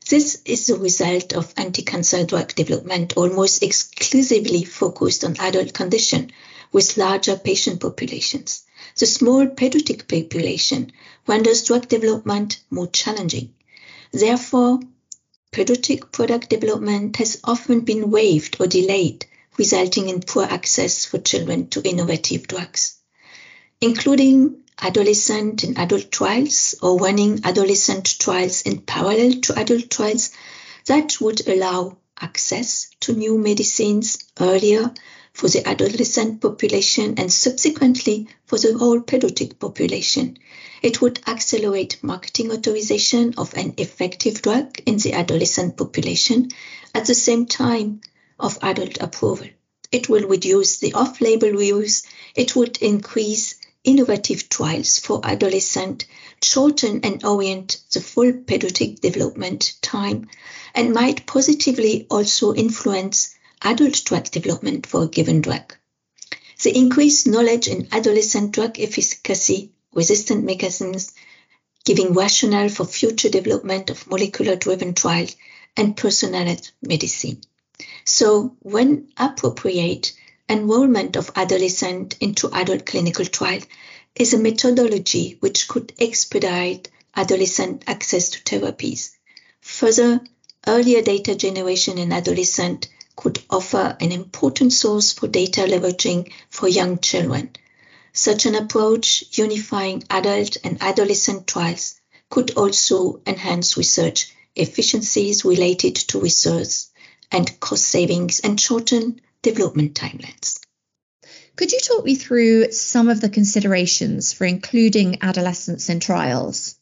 This 0.08 0.42
is 0.44 0.66
the 0.66 0.76
result 0.76 1.34
of 1.34 1.54
anti-cancer 1.56 2.24
drug 2.24 2.52
development 2.56 3.16
almost 3.16 3.62
exclusively 3.62 4.64
focused 4.64 5.22
on 5.22 5.36
adult 5.38 5.72
condition 5.72 6.32
with 6.72 6.96
larger 6.96 7.36
patient 7.36 7.80
populations. 7.80 8.64
The 8.98 9.06
small 9.06 9.46
pediatric 9.46 10.08
population 10.08 10.90
renders 11.28 11.62
drug 11.62 11.86
development 11.86 12.58
more 12.70 12.88
challenging. 12.88 13.53
Therefore, 14.14 14.78
pediatric 15.50 16.12
product 16.12 16.48
development 16.48 17.16
has 17.16 17.40
often 17.42 17.80
been 17.80 18.12
waived 18.12 18.60
or 18.60 18.68
delayed, 18.68 19.26
resulting 19.58 20.08
in 20.08 20.20
poor 20.20 20.44
access 20.44 21.04
for 21.04 21.18
children 21.18 21.66
to 21.70 21.82
innovative 21.82 22.46
drugs. 22.46 22.96
Including 23.80 24.62
adolescent 24.80 25.64
and 25.64 25.76
adult 25.78 26.12
trials 26.12 26.76
or 26.80 26.96
running 26.96 27.40
adolescent 27.42 28.04
trials 28.20 28.62
in 28.62 28.82
parallel 28.82 29.40
to 29.40 29.58
adult 29.58 29.90
trials, 29.90 30.30
that 30.86 31.20
would 31.20 31.48
allow 31.48 31.98
access 32.20 32.90
to 33.00 33.14
new 33.14 33.36
medicines 33.36 34.18
earlier 34.38 34.94
for 35.34 35.48
the 35.48 35.68
adolescent 35.68 36.40
population 36.40 37.16
and 37.18 37.30
subsequently 37.30 38.28
for 38.46 38.56
the 38.56 38.78
whole 38.78 39.00
pediatric 39.00 39.58
population. 39.58 40.38
It 40.80 41.02
would 41.02 41.20
accelerate 41.26 41.98
marketing 42.02 42.52
authorization 42.52 43.34
of 43.36 43.52
an 43.54 43.74
effective 43.76 44.40
drug 44.42 44.78
in 44.86 44.96
the 44.98 45.12
adolescent 45.12 45.76
population 45.76 46.50
at 46.94 47.06
the 47.06 47.16
same 47.16 47.46
time 47.46 48.00
of 48.38 48.58
adult 48.62 48.98
approval. 49.00 49.48
It 49.90 50.08
will 50.08 50.28
reduce 50.28 50.78
the 50.78 50.94
off-label 50.94 51.60
use. 51.60 52.04
It 52.36 52.54
would 52.54 52.78
increase 52.78 53.56
innovative 53.82 54.48
trials 54.48 55.00
for 55.00 55.20
adolescent, 55.24 56.06
shorten 56.42 57.00
and 57.02 57.24
orient 57.24 57.80
the 57.92 58.00
full 58.00 58.32
pediatric 58.32 59.00
development 59.00 59.74
time, 59.82 60.28
and 60.74 60.92
might 60.92 61.26
positively 61.26 62.06
also 62.08 62.54
influence 62.54 63.33
adult 63.64 64.04
drug 64.04 64.30
development 64.30 64.86
for 64.86 65.02
a 65.04 65.08
given 65.08 65.40
drug. 65.40 65.74
The 66.62 66.76
increased 66.76 67.26
knowledge 67.26 67.66
in 67.66 67.88
adolescent 67.90 68.52
drug 68.52 68.78
efficacy, 68.78 69.72
resistant 69.92 70.44
mechanisms, 70.44 71.12
giving 71.84 72.12
rationale 72.12 72.68
for 72.68 72.84
future 72.84 73.28
development 73.28 73.90
of 73.90 74.06
molecular 74.06 74.56
driven 74.56 74.94
trials 74.94 75.36
and 75.76 75.96
personalized 75.96 76.70
medicine. 76.82 77.40
So, 78.04 78.56
when 78.60 79.08
appropriate, 79.16 80.12
enrollment 80.48 81.16
of 81.16 81.30
adolescent 81.34 82.16
into 82.20 82.50
adult 82.52 82.86
clinical 82.86 83.24
trial 83.24 83.60
is 84.14 84.32
a 84.32 84.38
methodology 84.38 85.38
which 85.40 85.68
could 85.68 85.92
expedite 85.98 86.88
adolescent 87.16 87.84
access 87.86 88.28
to 88.30 88.42
therapies. 88.42 89.10
Further, 89.60 90.20
earlier 90.66 91.02
data 91.02 91.34
generation 91.34 91.98
in 91.98 92.12
adolescent 92.12 92.88
could 93.16 93.42
offer 93.48 93.96
an 94.00 94.12
important 94.12 94.72
source 94.72 95.12
for 95.12 95.28
data 95.28 95.62
leveraging 95.62 96.32
for 96.50 96.68
young 96.68 96.98
children. 96.98 97.50
Such 98.12 98.46
an 98.46 98.54
approach, 98.54 99.24
unifying 99.32 100.04
adult 100.10 100.56
and 100.64 100.78
adolescent 100.80 101.46
trials, 101.46 102.00
could 102.30 102.52
also 102.56 103.20
enhance 103.26 103.76
research 103.76 104.34
efficiencies 104.56 105.44
related 105.44 105.96
to 105.96 106.20
research 106.20 106.86
and 107.30 107.58
cost 107.60 107.84
savings 107.84 108.40
and 108.40 108.60
shorten 108.60 109.20
development 109.42 109.94
timelines. 109.94 110.58
Could 111.56 111.70
you 111.70 111.78
talk 111.78 112.04
me 112.04 112.16
through 112.16 112.72
some 112.72 113.08
of 113.08 113.20
the 113.20 113.28
considerations 113.28 114.32
for 114.32 114.44
including 114.44 115.18
adolescents 115.22 115.88
in 115.88 116.00
trials? 116.00 116.74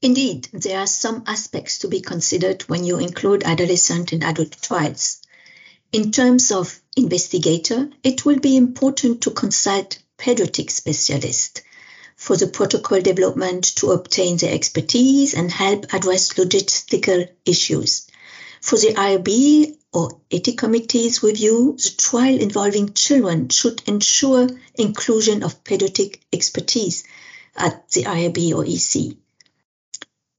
Indeed, 0.00 0.48
there 0.52 0.78
are 0.78 0.86
some 0.86 1.24
aspects 1.26 1.80
to 1.80 1.88
be 1.88 2.00
considered 2.00 2.62
when 2.62 2.84
you 2.84 2.98
include 2.98 3.42
adolescent 3.44 4.12
in 4.12 4.22
adult 4.22 4.60
trials. 4.62 5.17
In 5.90 6.12
terms 6.12 6.50
of 6.50 6.80
investigator, 6.96 7.88
it 8.02 8.26
will 8.26 8.38
be 8.38 8.56
important 8.56 9.22
to 9.22 9.30
consult 9.30 9.98
pediatric 10.18 10.70
specialists 10.70 11.62
for 12.14 12.36
the 12.36 12.46
protocol 12.46 13.00
development 13.00 13.64
to 13.76 13.92
obtain 13.92 14.36
their 14.36 14.52
expertise 14.52 15.32
and 15.32 15.50
help 15.50 15.94
address 15.94 16.34
logistical 16.34 17.26
issues. 17.46 18.06
For 18.60 18.76
the 18.76 18.94
IRB 18.94 19.76
or 19.92 20.20
ethics 20.30 20.60
committee's 20.60 21.22
review, 21.22 21.78
the 21.78 21.90
trial 21.96 22.38
involving 22.38 22.92
children 22.92 23.48
should 23.48 23.82
ensure 23.86 24.48
inclusion 24.74 25.42
of 25.42 25.64
pediatric 25.64 26.20
expertise 26.32 27.04
at 27.56 27.88
the 27.92 28.02
IRB 28.02 28.54
or 28.54 28.64
EC. 28.66 29.16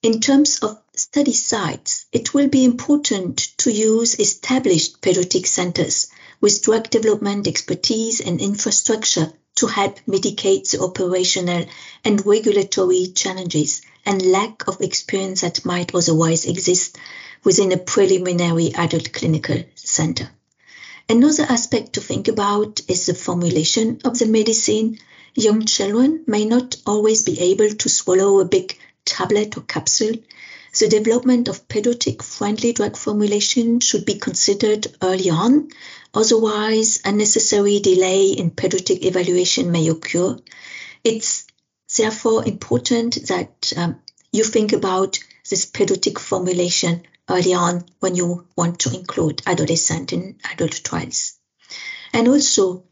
In 0.04 0.22
terms 0.22 0.60
of 0.60 0.80
study 1.00 1.34
sites, 1.34 2.06
it 2.12 2.34
will 2.34 2.50
be 2.50 2.66
important 2.66 3.38
to 3.58 3.72
use 3.72 4.20
established 4.20 5.02
pediatric 5.02 5.48
centers 5.48 6.08
with 6.42 6.62
drug 6.62 6.90
development 6.90 7.48
expertise 7.48 8.20
and 8.20 8.42
infrastructure 8.42 9.32
to 9.56 9.68
help 9.68 10.00
mitigate 10.08 10.70
the 10.70 10.82
operational 10.82 11.66
and 12.04 12.26
regulatory 12.26 13.08
challenges 13.08 13.82
and 14.06 14.22
lack 14.32 14.68
of 14.68 14.82
experience 14.82 15.42
that 15.42 15.66
might 15.66 15.94
otherwise 15.94 16.46
exist 16.46 16.98
within 17.44 17.72
a 17.72 17.78
preliminary 17.78 18.74
adult 18.76 19.12
clinical 19.14 19.64
center. 19.76 20.30
Another 21.08 21.44
aspect 21.44 21.94
to 21.94 22.02
think 22.02 22.28
about 22.28 22.82
is 22.88 23.06
the 23.06 23.14
formulation 23.14 24.00
of 24.04 24.20
the 24.20 24.28
medicine. 24.28 25.00
Young 25.34 25.66
children 25.66 26.24
may 26.28 26.46
not 26.46 26.76
always 26.86 27.24
be 27.24 27.40
able 27.40 27.70
to 27.70 27.90
swallow 27.90 28.40
a 28.40 28.46
big 28.46 28.78
tablet 29.06 29.58
or 29.58 29.62
capsule. 29.62 30.16
The 30.78 30.88
development 30.88 31.48
of 31.48 31.68
pediatric 31.68 32.22
friendly 32.22 32.74
drug 32.74 32.96
formulation 32.96 33.80
should 33.80 34.06
be 34.06 34.16
considered 34.16 34.86
early 35.02 35.30
on. 35.30 35.70
Otherwise, 36.14 37.00
unnecessary 37.04 37.80
delay 37.80 38.28
in 38.30 38.52
pediatric 38.52 39.04
evaluation 39.04 39.72
may 39.72 39.88
occur. 39.90 40.38
It's 41.04 41.48
therefore 41.98 42.46
important 42.46 43.28
that 43.28 43.74
um, 43.76 44.00
you 44.32 44.44
think 44.44 44.74
about 44.74 45.18
this 45.50 45.66
pediatric 45.66 46.20
formulation 46.20 47.04
early 47.28 47.54
on 47.54 47.86
when 48.00 48.16
you 48.16 48.48
want 48.56 48.80
to 48.80 48.94
include 48.94 49.42
adolescent 49.48 50.14
in 50.14 50.38
adult 50.52 50.84
trials. 50.84 51.34
And 52.14 52.28
also, 52.28 52.84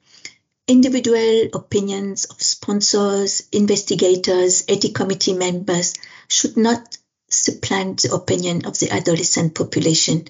individual 0.68 1.50
opinions 1.54 2.26
of 2.26 2.42
sponsors, 2.42 3.48
investigators, 3.52 4.64
ethics 4.68 4.94
committee 4.94 5.34
members 5.34 5.94
should 6.28 6.58
not 6.58 6.98
supplant 7.30 8.02
the 8.02 8.14
opinion 8.14 8.66
of 8.66 8.80
the 8.80 8.90
adolescent 8.90 9.54
population 9.54 10.28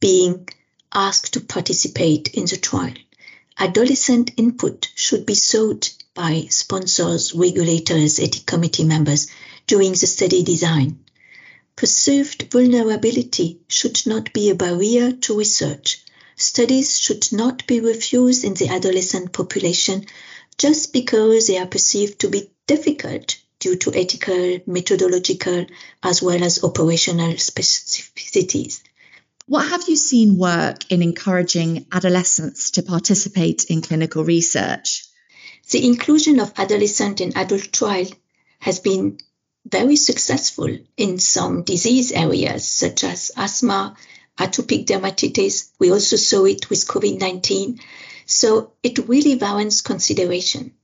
being 0.00 0.48
asked 0.92 1.34
to 1.34 1.40
participate 1.40 2.28
in 2.34 2.46
the 2.46 2.56
trial. 2.56 2.94
Adolescent 3.58 4.30
input 4.36 4.88
should 4.94 5.26
be 5.26 5.34
sought 5.34 5.92
by 6.14 6.46
sponsors, 6.50 7.34
regulators, 7.34 8.18
ethics 8.18 8.44
committee 8.44 8.84
members 8.84 9.28
during 9.66 9.92
the 9.92 10.06
study 10.06 10.42
design. 10.42 10.98
Perceived 11.76 12.50
vulnerability 12.50 13.60
should 13.68 14.06
not 14.06 14.32
be 14.32 14.50
a 14.50 14.54
barrier 14.54 15.12
to 15.12 15.38
research. 15.38 16.04
Studies 16.36 16.98
should 16.98 17.32
not 17.32 17.66
be 17.66 17.80
refused 17.80 18.44
in 18.44 18.54
the 18.54 18.68
adolescent 18.68 19.32
population 19.32 20.06
just 20.58 20.92
because 20.92 21.46
they 21.46 21.58
are 21.58 21.66
perceived 21.66 22.20
to 22.20 22.28
be 22.28 22.50
difficult 22.66 23.36
due 23.62 23.76
to 23.76 23.94
ethical, 23.94 24.58
methodological, 24.66 25.66
as 26.02 26.20
well 26.20 26.42
as 26.42 26.64
operational 26.64 27.34
specificities. 27.34 28.82
What 29.46 29.68
have 29.68 29.88
you 29.88 29.94
seen 29.94 30.36
work 30.36 30.90
in 30.90 31.00
encouraging 31.00 31.86
adolescents 31.92 32.72
to 32.72 32.82
participate 32.82 33.64
in 33.66 33.80
clinical 33.80 34.24
research? 34.24 35.04
The 35.70 35.86
inclusion 35.86 36.40
of 36.40 36.52
adolescent 36.56 37.20
in 37.20 37.36
adult 37.36 37.72
trial 37.72 38.06
has 38.58 38.80
been 38.80 39.18
very 39.64 39.94
successful 39.94 40.76
in 40.96 41.20
some 41.20 41.62
disease 41.62 42.10
areas 42.10 42.66
such 42.66 43.04
as 43.04 43.30
asthma, 43.36 43.96
atopic 44.36 44.86
dermatitis. 44.86 45.70
We 45.78 45.92
also 45.92 46.16
saw 46.16 46.46
it 46.46 46.68
with 46.68 46.88
COVID 46.88 47.20
19. 47.20 47.78
So 48.26 48.72
it 48.82 49.08
really 49.08 49.36
warrants 49.36 49.82
consideration. 49.82 50.74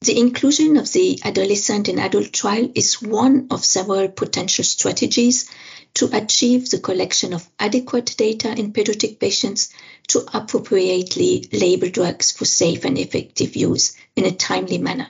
The 0.00 0.18
inclusion 0.18 0.76
of 0.76 0.92
the 0.92 1.20
adolescent 1.24 1.88
and 1.88 1.98
adult 1.98 2.32
trial 2.32 2.70
is 2.74 3.00
one 3.00 3.46
of 3.50 3.64
several 3.64 4.08
potential 4.08 4.64
strategies 4.64 5.48
to 5.94 6.14
achieve 6.14 6.68
the 6.68 6.78
collection 6.78 7.32
of 7.32 7.48
adequate 7.58 8.14
data 8.18 8.52
in 8.52 8.72
pediatric 8.72 9.18
patients 9.18 9.70
to 10.08 10.26
appropriately 10.34 11.48
label 11.52 11.88
drugs 11.88 12.32
for 12.32 12.44
safe 12.44 12.84
and 12.84 12.98
effective 12.98 13.56
use 13.56 13.96
in 14.14 14.24
a 14.24 14.32
timely 14.32 14.78
manner. 14.78 15.08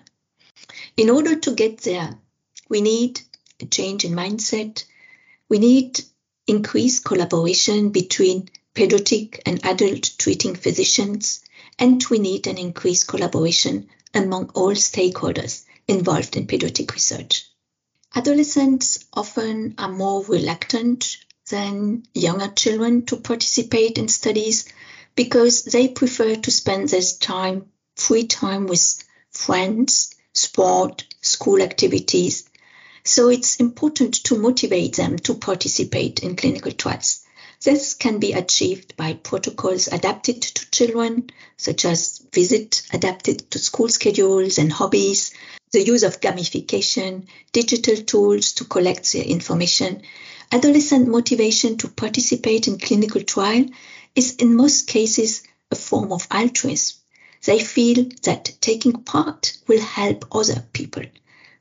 In 0.97 1.11
order 1.11 1.35
to 1.35 1.55
get 1.55 1.79
there, 1.79 2.17
we 2.69 2.81
need 2.81 3.21
a 3.61 3.67
change 3.67 4.05
in 4.05 4.13
mindset. 4.13 4.85
We 5.49 5.59
need 5.59 6.01
increased 6.47 7.05
collaboration 7.05 7.91
between 7.91 8.49
pediatric 8.75 9.41
and 9.47 9.65
adult 9.65 10.19
treating 10.19 10.55
physicians, 10.55 11.41
and 11.79 12.05
we 12.11 12.19
need 12.19 12.47
an 12.47 12.59
increased 12.59 13.09
collaboration 13.09 13.89
among 14.15 14.51
all 14.55 14.73
stakeholders 14.73 15.65
involved 15.89 16.37
in 16.37 16.47
pediatric 16.47 16.93
research. 16.93 17.47
Adolescents 18.15 19.05
often 19.13 19.75
are 19.77 19.91
more 19.91 20.25
reluctant 20.25 21.19
than 21.51 22.05
younger 22.15 22.49
children 22.49 23.05
to 23.07 23.17
participate 23.17 23.99
in 23.99 24.09
studies 24.09 24.67
because 25.17 25.65
they 25.65 25.89
prefer 25.89 26.35
to 26.37 26.51
spend 26.51 26.89
their 26.89 27.03
time, 27.21 27.67
free 27.97 28.27
time 28.27 28.67
with 28.67 29.03
friends, 29.31 30.15
sport, 30.33 31.05
school 31.21 31.61
activities, 31.61 32.49
so 33.05 33.29
it's 33.29 33.57
important 33.57 34.15
to 34.25 34.39
motivate 34.39 34.97
them 34.97 35.19
to 35.19 35.35
participate 35.35 36.21
in 36.21 36.37
clinical 36.37 36.73
trials. 36.73 37.24
This 37.63 37.95
can 37.95 38.19
be 38.19 38.33
achieved 38.33 38.97
by 38.97 39.15
protocols 39.15 39.89
adapted 39.89 40.43
to 40.43 40.71
children, 40.71 41.31
such 41.57 41.85
as 41.85 42.23
visit 42.33 42.83
adapted 42.93 43.51
to 43.51 43.59
school 43.59 43.89
schedules 43.89 44.59
and 44.59 44.73
hobbies, 44.73 45.33
the 45.73 45.83
use 45.85 46.03
of 46.03 46.21
gamification, 46.21 47.27
digital 47.53 47.97
tools 47.97 48.53
to 48.53 48.65
collect 48.65 49.13
their 49.13 49.25
information. 49.25 50.03
Adolescent 50.53 51.09
motivation 51.09 51.77
to 51.79 51.89
participate 51.89 52.69
in 52.69 52.79
clinical 52.79 53.23
trial 53.23 53.67
is 54.15 54.37
in 54.37 54.55
most 54.55 54.87
cases 54.87 55.43
a 55.71 55.75
form 55.75 56.13
of 56.13 56.27
altruism. 56.31 56.99
They 57.45 57.59
feel 57.59 58.09
that 58.23 58.53
taking 58.61 58.93
part 58.93 59.57
will 59.67 59.81
help 59.81 60.27
other 60.33 60.65
people, 60.73 61.05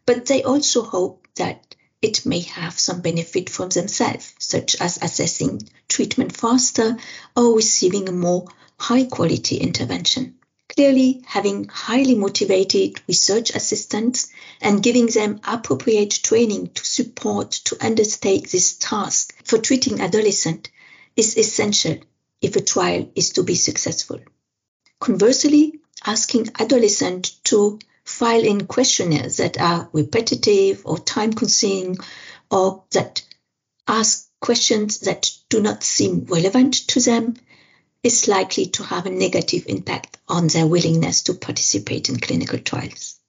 but 0.05 0.27
they 0.27 0.43
also 0.43 0.83
hope 0.83 1.27
that 1.35 1.75
it 2.03 2.25
may 2.25 2.41
have 2.41 2.77
some 2.77 3.01
benefit 3.01 3.49
for 3.49 3.67
themselves, 3.67 4.33
such 4.37 4.75
as 4.81 4.99
assessing 5.01 5.67
treatment 5.87 6.35
faster 6.35 6.97
or 7.35 7.55
receiving 7.55 8.09
a 8.09 8.11
more 8.11 8.45
high 8.77 9.05
quality 9.05 9.57
intervention. 9.57 10.35
Clearly, 10.75 11.21
having 11.25 11.65
highly 11.65 12.15
motivated 12.15 12.99
research 13.07 13.55
assistants 13.55 14.27
and 14.59 14.83
giving 14.83 15.05
them 15.05 15.39
appropriate 15.43 16.11
training 16.11 16.71
to 16.73 16.85
support 16.85 17.51
to 17.65 17.77
undertake 17.79 18.49
this 18.49 18.73
task 18.73 19.33
for 19.45 19.57
treating 19.57 20.01
adolescents 20.01 20.71
is 21.15 21.37
essential 21.37 21.97
if 22.41 22.55
a 22.55 22.61
trial 22.61 23.09
is 23.15 23.29
to 23.31 23.43
be 23.43 23.55
successful. 23.55 24.19
Conversely, 24.99 25.79
asking 26.05 26.49
adolescents 26.59 27.29
to 27.45 27.79
file 28.05 28.43
in 28.43 28.67
questionnaires 28.67 29.37
that 29.37 29.59
are 29.59 29.89
repetitive 29.93 30.81
or 30.85 30.99
time 30.99 31.33
consuming 31.33 31.97
or 32.51 32.83
that 32.91 33.23
ask 33.87 34.29
questions 34.39 34.99
that 34.99 35.31
do 35.49 35.61
not 35.61 35.83
seem 35.83 36.25
relevant 36.25 36.73
to 36.73 36.99
them 36.99 37.35
is 38.03 38.27
likely 38.27 38.65
to 38.65 38.83
have 38.83 39.05
a 39.05 39.09
negative 39.09 39.63
impact 39.67 40.17
on 40.27 40.47
their 40.47 40.67
willingness 40.67 41.23
to 41.23 41.33
participate 41.33 42.09
in 42.09 42.19
clinical 42.19 42.59
trials. 42.59 43.19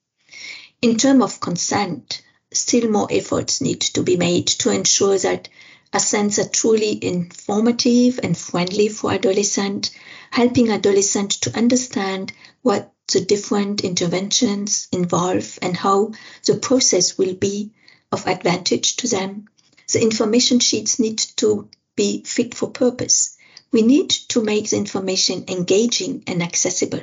In 0.81 0.97
terms 0.97 1.23
of 1.23 1.39
consent, 1.39 2.21
still 2.51 2.89
more 2.91 3.07
efforts 3.09 3.61
need 3.61 3.79
to 3.81 4.03
be 4.03 4.17
made 4.17 4.47
to 4.47 4.69
ensure 4.69 5.17
that 5.17 5.47
assents 5.93 6.37
are 6.39 6.49
truly 6.49 6.99
informative 7.03 8.19
and 8.21 8.37
friendly 8.37 8.89
for 8.89 9.13
adolescents, 9.13 9.91
helping 10.31 10.69
adolescents 10.69 11.37
to 11.37 11.57
understand 11.57 12.33
what 12.61 12.91
the 13.11 13.21
different 13.21 13.81
interventions 13.81 14.87
involve 14.91 15.59
and 15.61 15.77
how 15.77 16.11
the 16.45 16.55
process 16.55 17.17
will 17.17 17.35
be 17.35 17.71
of 18.11 18.27
advantage 18.27 18.95
to 18.97 19.07
them. 19.07 19.47
The 19.91 20.01
information 20.01 20.59
sheets 20.59 20.99
need 20.99 21.19
to 21.37 21.69
be 21.95 22.23
fit 22.23 22.55
for 22.55 22.69
purpose. 22.69 23.37
We 23.71 23.81
need 23.81 24.09
to 24.29 24.43
make 24.43 24.69
the 24.69 24.77
information 24.77 25.45
engaging 25.47 26.23
and 26.27 26.41
accessible. 26.41 27.01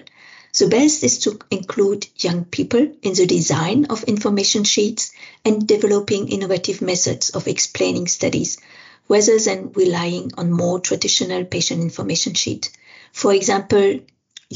The 0.59 0.69
best 0.69 1.03
is 1.03 1.19
to 1.21 1.39
include 1.51 2.07
young 2.17 2.45
people 2.45 2.93
in 3.03 3.15
the 3.15 3.27
design 3.27 3.87
of 3.87 4.05
information 4.05 4.65
sheets 4.65 5.13
and 5.45 5.67
developing 5.67 6.29
innovative 6.29 6.83
methods 6.83 7.31
of 7.31 7.49
explaining 7.49 8.07
studies 8.07 8.59
rather 9.09 9.39
than 9.39 9.73
relying 9.73 10.33
on 10.37 10.53
more 10.53 10.79
traditional 10.81 11.45
patient 11.45 11.81
information 11.81 12.35
sheet. 12.35 12.71
For 13.13 13.33
example, 13.33 14.01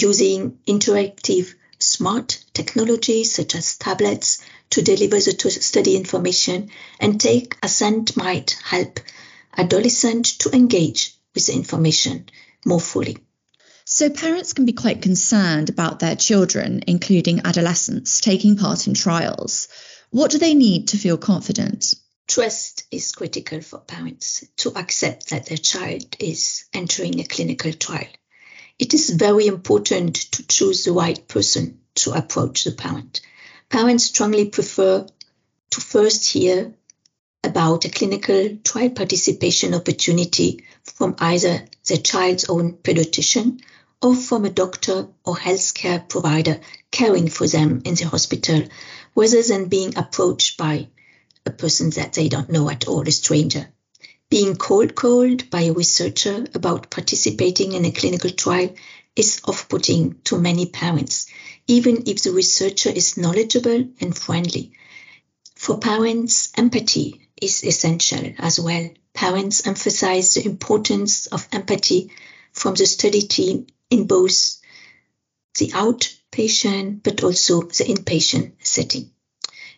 using 0.03 0.59
interactive 0.67 1.55
smart 1.79 2.45
technologies 2.53 3.35
such 3.35 3.55
as 3.55 3.76
tablets 3.76 4.38
to 4.71 4.83
deliver 4.83 5.17
the 5.17 5.50
study 5.50 5.97
information 5.97 6.71
and 7.00 7.21
take 7.21 7.57
assent 7.62 8.17
might 8.17 8.57
help 8.65 9.00
adolescents 9.57 10.37
to 10.38 10.55
engage 10.55 11.15
with 11.35 11.47
the 11.47 11.53
information 11.53 12.29
more 12.65 12.81
fully. 12.81 13.19
So, 13.85 14.11
parents 14.11 14.53
can 14.53 14.65
be 14.67 14.73
quite 14.73 15.00
concerned 15.00 15.71
about 15.71 16.00
their 16.00 16.17
children, 16.17 16.83
including 16.88 17.43
adolescents, 17.45 18.21
taking 18.21 18.57
part 18.57 18.88
in 18.88 18.95
trials. 18.95 19.69
What 20.11 20.33
do 20.33 20.38
they 20.38 20.55
need 20.55 20.88
to 20.88 20.99
feel 20.99 21.17
confident? 21.17 21.95
Trust 22.26 22.83
is 22.91 23.12
critical 23.12 23.61
for 23.61 23.79
parents 23.79 24.45
to 24.57 24.76
accept 24.76 25.31
that 25.31 25.47
their 25.47 25.59
child 25.59 26.17
is 26.19 26.65
entering 26.73 27.21
a 27.21 27.25
clinical 27.25 27.73
trial. 27.73 28.09
It 28.78 28.92
is 28.92 29.11
very 29.11 29.47
important 29.47 30.14
to 30.33 30.47
choose 30.47 30.85
the 30.85 30.92
right 30.92 31.26
person 31.26 31.80
to 31.97 32.12
approach 32.12 32.64
the 32.64 32.73
parent. 32.73 33.21
Parents 33.71 34.04
strongly 34.04 34.50
prefer 34.50 35.06
to 35.71 35.80
first 35.80 36.26
hear 36.26 36.75
about 37.42 37.85
a 37.85 37.90
clinical 37.90 38.59
trial 38.64 38.90
participation 38.90 39.73
opportunity 39.73 40.65
from 40.82 41.15
either 41.19 41.67
the 41.86 41.97
child's 41.97 42.47
own 42.49 42.75
pediatrician 42.75 43.60
or 44.02 44.15
from 44.15 44.45
a 44.45 44.50
doctor 44.50 45.08
or 45.25 45.36
healthcare 45.36 46.06
provider 46.06 46.60
caring 46.91 47.28
for 47.28 47.47
them 47.47 47.82
in 47.84 47.95
the 47.95 48.04
hospital, 48.04 48.62
rather 49.15 49.43
than 49.43 49.69
being 49.69 49.97
approached 49.97 50.58
by 50.58 50.89
a 51.47 51.50
person 51.50 51.91
that 51.91 52.12
they 52.12 52.28
don't 52.28 52.50
know 52.50 52.69
at 52.69 52.86
all, 52.89 53.08
a 53.08 53.10
stranger. 53.10 53.69
Being 54.28 54.56
cold 54.56 54.97
called 54.97 55.50
by 55.50 55.62
a 55.62 55.73
researcher 55.73 56.47
about 56.52 56.91
participating 56.91 57.73
in 57.73 57.84
a 57.84 57.93
clinical 57.93 58.30
trial 58.30 58.75
is 59.15 59.41
off 59.45 59.69
putting 59.69 60.21
to 60.25 60.39
many 60.39 60.67
parents, 60.67 61.26
even 61.69 62.02
if 62.06 62.23
the 62.23 62.32
researcher 62.32 62.91
is 62.91 63.17
knowledgeable 63.17 63.89
and 64.00 64.19
friendly. 64.19 64.73
For 65.54 65.78
parents, 65.78 66.50
empathy 66.56 67.28
is 67.41 67.62
essential 67.62 68.34
as 68.39 68.58
well. 68.58 68.91
Parents 69.15 69.67
emphasize 69.67 70.34
the 70.34 70.45
importance 70.45 71.26
of 71.26 71.49
empathy 71.52 72.10
from 72.52 72.75
the 72.75 72.86
study 72.86 73.23
team 73.23 73.67
in 73.91 74.06
both 74.06 74.56
the 75.58 75.69
outpatient 75.69 77.02
but 77.02 77.23
also 77.23 77.62
the 77.62 77.84
inpatient 77.84 78.52
setting. 78.60 79.10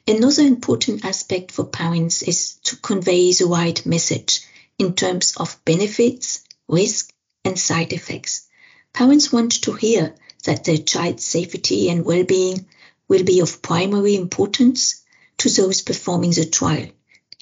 Another 0.09 0.43
important 0.43 1.05
aspect 1.05 1.51
for 1.53 1.67
parents 1.67 2.23
is 2.23 2.55
to 2.63 2.77
convey 2.77 3.31
the 3.35 3.45
right 3.45 3.85
message 3.85 4.41
in 4.79 4.95
terms 4.95 5.37
of 5.37 5.63
benefits, 5.67 6.45
risk, 6.67 7.13
and 7.45 7.59
side 7.59 7.93
effects. 7.93 8.49
Parents 8.95 9.31
want 9.31 9.61
to 9.65 9.75
hear 9.75 10.15
that 10.45 10.65
their 10.65 10.79
child's 10.79 11.27
safety 11.27 11.91
and 11.91 12.07
well-being 12.07 12.65
will 13.07 13.23
be 13.23 13.41
of 13.41 13.61
primary 13.61 14.17
importance 14.17 15.05
to 15.37 15.51
those 15.51 15.83
performing 15.83 16.31
the 16.31 16.47
trial 16.47 16.89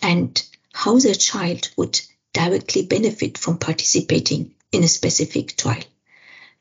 and 0.03 0.43
how 0.73 0.99
their 0.99 1.15
child 1.15 1.71
would 1.77 2.01
directly 2.33 2.83
benefit 2.85 3.39
from 3.39 3.59
participating 3.59 4.57
in 4.73 4.83
a 4.83 4.89
specific 4.89 5.57
trial. 5.57 5.85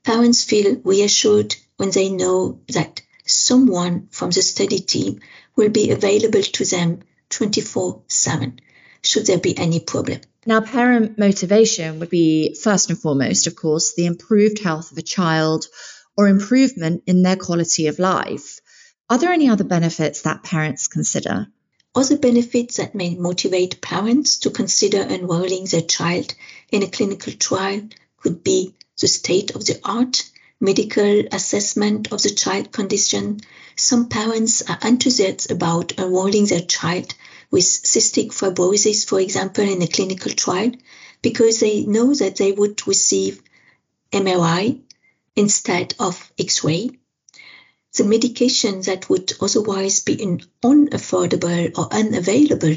Parents 0.03 0.43
feel 0.43 0.79
reassured 0.83 1.55
when 1.77 1.89
they 1.89 2.09
know 2.09 2.59
that 2.67 3.01
someone 3.25 4.07
from 4.11 4.29
the 4.29 4.41
study 4.41 4.79
team 4.79 5.19
will 5.55 5.69
be 5.69 5.91
available 5.91 6.41
to 6.41 6.65
them 6.65 6.99
24 7.29 8.03
7 8.07 8.59
should 9.01 9.25
there 9.25 9.39
be 9.39 9.57
any 9.57 9.79
problem. 9.79 10.21
Now, 10.45 10.61
parent 10.61 11.17
motivation 11.17 11.99
would 11.99 12.09
be 12.09 12.55
first 12.55 12.89
and 12.89 12.99
foremost, 12.99 13.47
of 13.47 13.55
course, 13.55 13.93
the 13.93 14.05
improved 14.05 14.59
health 14.59 14.91
of 14.91 14.97
a 14.97 15.01
child 15.01 15.65
or 16.17 16.27
improvement 16.27 17.03
in 17.07 17.23
their 17.23 17.35
quality 17.35 17.87
of 17.87 17.99
life. 17.99 18.59
Are 19.09 19.17
there 19.17 19.31
any 19.31 19.49
other 19.49 19.63
benefits 19.63 20.21
that 20.21 20.43
parents 20.43 20.87
consider? 20.87 21.47
Other 21.93 22.17
benefits 22.17 22.77
that 22.77 22.95
may 22.95 23.15
motivate 23.15 23.81
parents 23.81 24.37
to 24.39 24.49
consider 24.49 25.01
enrolling 25.01 25.65
their 25.65 25.81
child 25.81 26.33
in 26.71 26.83
a 26.83 26.89
clinical 26.89 27.33
trial 27.33 27.87
could 28.17 28.43
be 28.43 28.75
the 28.99 29.07
state 29.07 29.55
of 29.55 29.65
the 29.65 29.79
art 29.83 30.23
medical 30.59 31.23
assessment 31.31 32.11
of 32.11 32.21
the 32.21 32.29
child 32.29 32.71
condition, 32.71 33.39
some 33.75 34.07
parents 34.07 34.61
are 34.69 34.79
enthusiastic 34.83 35.51
about 35.51 35.97
enrolling 35.99 36.45
their 36.45 36.61
child 36.61 37.13
with 37.51 37.63
cystic 37.63 38.29
fibrosis, 38.29 39.07
for 39.07 39.19
example, 39.19 39.63
in 39.63 39.81
a 39.81 39.87
clinical 39.87 40.31
trial, 40.31 40.71
because 41.21 41.59
they 41.59 41.83
know 41.85 42.13
that 42.13 42.37
they 42.37 42.51
would 42.51 42.87
receive 42.87 43.41
MRI 44.11 44.81
instead 45.35 45.93
of 45.99 46.31
X-ray. 46.39 46.91
The 47.95 48.03
medication 48.03 48.81
that 48.81 49.09
would 49.09 49.33
otherwise 49.41 49.99
be 50.01 50.17
unaffordable 50.17 51.77
or 51.77 51.93
unavailable 51.93 52.75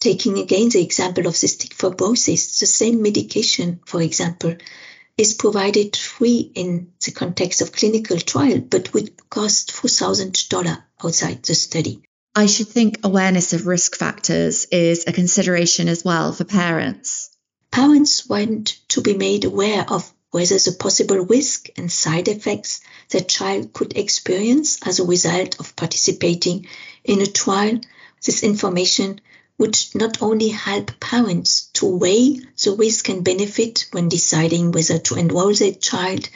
taking 0.00 0.38
again 0.38 0.68
the 0.68 0.82
example 0.82 1.26
of 1.26 1.34
cystic 1.34 1.70
fibrosis, 1.70 2.58
the 2.60 2.66
same 2.66 3.00
medication, 3.00 3.80
for 3.86 4.02
example, 4.02 4.54
is 5.16 5.34
provided 5.34 5.96
free 5.96 6.50
in 6.54 6.92
the 7.04 7.12
context 7.12 7.60
of 7.60 7.72
clinical 7.72 8.18
trial, 8.18 8.60
but 8.60 8.92
would 8.92 9.28
cost 9.30 9.72
$4,000 9.72 10.82
outside 11.04 11.42
the 11.42 11.54
study. 11.54 12.02
I 12.34 12.46
should 12.46 12.68
think 12.68 12.98
awareness 13.04 13.52
of 13.52 13.66
risk 13.66 13.96
factors 13.96 14.66
is 14.72 15.04
a 15.06 15.12
consideration 15.12 15.86
as 15.86 16.04
well 16.04 16.32
for 16.32 16.44
parents. 16.44 17.30
Parents 17.70 18.28
want 18.28 18.80
to 18.88 19.02
be 19.02 19.14
made 19.14 19.44
aware 19.44 19.84
of 19.88 20.12
whether 20.32 20.58
the 20.58 20.76
possible 20.76 21.18
risk 21.18 21.68
and 21.76 21.92
side 21.92 22.26
effects 22.26 22.80
their 23.10 23.20
child 23.20 23.72
could 23.72 23.96
experience 23.96 24.80
as 24.84 24.98
a 24.98 25.06
result 25.06 25.60
of 25.60 25.76
participating 25.76 26.66
in 27.04 27.20
a 27.20 27.26
trial. 27.26 27.78
This 28.24 28.42
information 28.42 29.20
would 29.58 29.78
not 29.94 30.20
only 30.20 30.48
help 30.48 30.98
parents 30.98 31.70
to 31.74 31.86
weigh 31.86 32.40
the 32.62 32.74
risk 32.76 33.08
and 33.08 33.24
benefit 33.24 33.86
when 33.92 34.08
deciding 34.08 34.72
whether 34.72 34.98
to 34.98 35.14
enroll 35.14 35.54
their 35.54 35.72
child, 35.72 36.28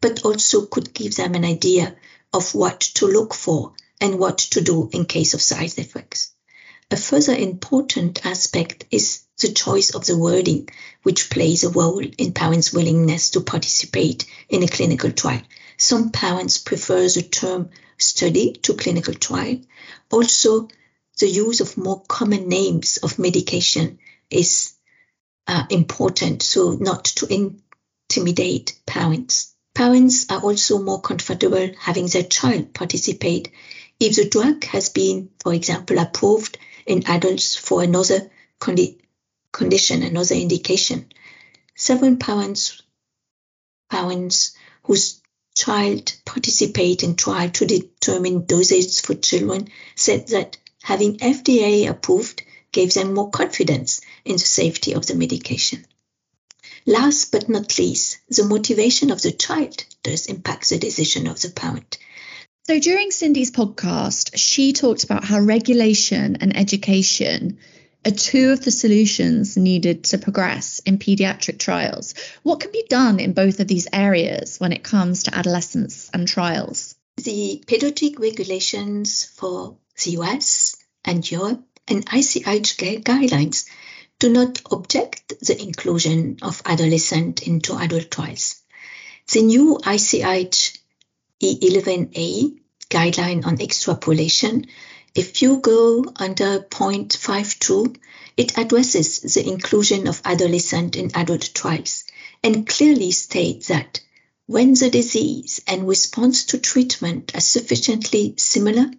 but 0.00 0.24
also 0.24 0.66
could 0.66 0.92
give 0.92 1.14
them 1.16 1.34
an 1.34 1.44
idea 1.44 1.96
of 2.32 2.54
what 2.54 2.80
to 2.80 3.06
look 3.06 3.32
for 3.32 3.72
and 4.00 4.18
what 4.18 4.38
to 4.38 4.60
do 4.60 4.90
in 4.92 5.06
case 5.06 5.32
of 5.32 5.40
side 5.40 5.72
effects. 5.78 6.32
A 6.90 6.96
further 6.96 7.34
important 7.34 8.24
aspect 8.24 8.84
is 8.90 9.22
the 9.40 9.52
choice 9.52 9.94
of 9.94 10.06
the 10.06 10.16
wording, 10.16 10.68
which 11.02 11.30
plays 11.30 11.64
a 11.64 11.70
role 11.70 12.04
in 12.18 12.32
parents' 12.32 12.72
willingness 12.72 13.30
to 13.30 13.40
participate 13.40 14.26
in 14.48 14.62
a 14.62 14.68
clinical 14.68 15.10
trial. 15.10 15.42
Some 15.78 16.10
parents 16.10 16.58
prefer 16.58 17.08
the 17.08 17.22
term 17.22 17.70
study 17.98 18.52
to 18.62 18.74
clinical 18.74 19.14
trial. 19.14 19.58
Also, 20.10 20.68
the 21.18 21.28
use 21.28 21.60
of 21.60 21.76
more 21.76 22.02
common 22.02 22.48
names 22.48 22.98
of 22.98 23.18
medication 23.18 23.98
is 24.30 24.74
uh, 25.46 25.64
important, 25.70 26.42
so 26.42 26.72
not 26.72 27.04
to 27.04 27.26
intimidate 28.10 28.78
parents. 28.86 29.54
Parents 29.74 30.30
are 30.30 30.40
also 30.40 30.78
more 30.78 31.00
comfortable 31.00 31.70
having 31.78 32.06
their 32.06 32.22
child 32.22 32.74
participate 32.74 33.50
if 34.00 34.16
the 34.16 34.28
drug 34.28 34.64
has 34.64 34.88
been, 34.88 35.30
for 35.42 35.54
example, 35.54 35.98
approved 35.98 36.58
in 36.86 37.06
adults 37.06 37.56
for 37.56 37.82
another 37.82 38.30
condi- 38.60 38.98
condition, 39.52 40.02
another 40.02 40.34
indication. 40.34 41.06
Several 41.74 42.16
parents, 42.16 42.82
parents 43.90 44.56
whose 44.84 45.20
child 45.54 46.14
participate 46.24 47.02
in 47.02 47.16
trial 47.16 47.50
to 47.50 47.66
determine 47.66 48.44
dosage 48.44 49.00
for 49.00 49.14
children 49.14 49.68
said 49.94 50.28
that 50.28 50.58
having 50.86 51.18
FDA 51.18 51.90
approved 51.90 52.44
gave 52.70 52.94
them 52.94 53.12
more 53.12 53.28
confidence 53.28 54.00
in 54.24 54.34
the 54.34 54.38
safety 54.38 54.92
of 54.94 55.04
the 55.04 55.16
medication. 55.16 55.84
Last 56.86 57.32
but 57.32 57.48
not 57.48 57.76
least, 57.76 58.18
the 58.28 58.44
motivation 58.44 59.10
of 59.10 59.20
the 59.20 59.32
child 59.32 59.84
does 60.04 60.26
impact 60.26 60.68
the 60.68 60.78
decision 60.78 61.26
of 61.26 61.42
the 61.42 61.50
parent. 61.50 61.98
So 62.68 62.78
during 62.78 63.10
Cindy's 63.10 63.50
podcast, 63.50 64.36
she 64.36 64.72
talked 64.72 65.02
about 65.02 65.24
how 65.24 65.40
regulation 65.40 66.36
and 66.40 66.56
education 66.56 67.58
are 68.06 68.12
two 68.12 68.52
of 68.52 68.64
the 68.64 68.70
solutions 68.70 69.56
needed 69.56 70.04
to 70.04 70.18
progress 70.18 70.78
in 70.86 70.98
paediatric 70.98 71.58
trials. 71.58 72.14
What 72.44 72.60
can 72.60 72.70
be 72.70 72.86
done 72.88 73.18
in 73.18 73.32
both 73.32 73.58
of 73.58 73.66
these 73.66 73.88
areas 73.92 74.58
when 74.58 74.72
it 74.72 74.84
comes 74.84 75.24
to 75.24 75.34
adolescence 75.34 76.08
and 76.14 76.28
trials? 76.28 76.94
The 77.16 77.64
pediatric 77.66 78.20
regulations 78.20 79.24
for 79.24 79.78
the 80.04 80.10
US 80.12 80.75
and 81.06 81.30
Europe 81.30 81.64
and 81.88 82.04
ICH 82.12 82.76
guidelines 82.76 83.66
do 84.18 84.28
not 84.28 84.60
object 84.70 85.34
the 85.40 85.60
inclusion 85.60 86.38
of 86.42 86.60
adolescent 86.64 87.42
into 87.46 87.76
adult 87.76 88.10
trials. 88.10 88.56
The 89.32 89.42
new 89.42 89.78
ICH 89.78 90.78
E11A 91.42 92.58
guideline 92.88 93.46
on 93.46 93.60
extrapolation, 93.60 94.66
if 95.14 95.42
you 95.42 95.58
go 95.58 96.04
under 96.16 96.60
point 96.60 97.16
5.2, 97.16 97.96
it 98.36 98.58
addresses 98.58 99.20
the 99.34 99.46
inclusion 99.46 100.08
of 100.08 100.20
adolescent 100.24 100.96
in 100.96 101.10
adult 101.14 101.50
trials 101.54 102.04
and 102.42 102.66
clearly 102.66 103.12
states 103.12 103.68
that 103.68 104.00
when 104.46 104.74
the 104.74 104.90
disease 104.90 105.60
and 105.66 105.88
response 105.88 106.44
to 106.46 106.58
treatment 106.58 107.34
are 107.34 107.40
sufficiently 107.40 108.34
similar 108.36 108.90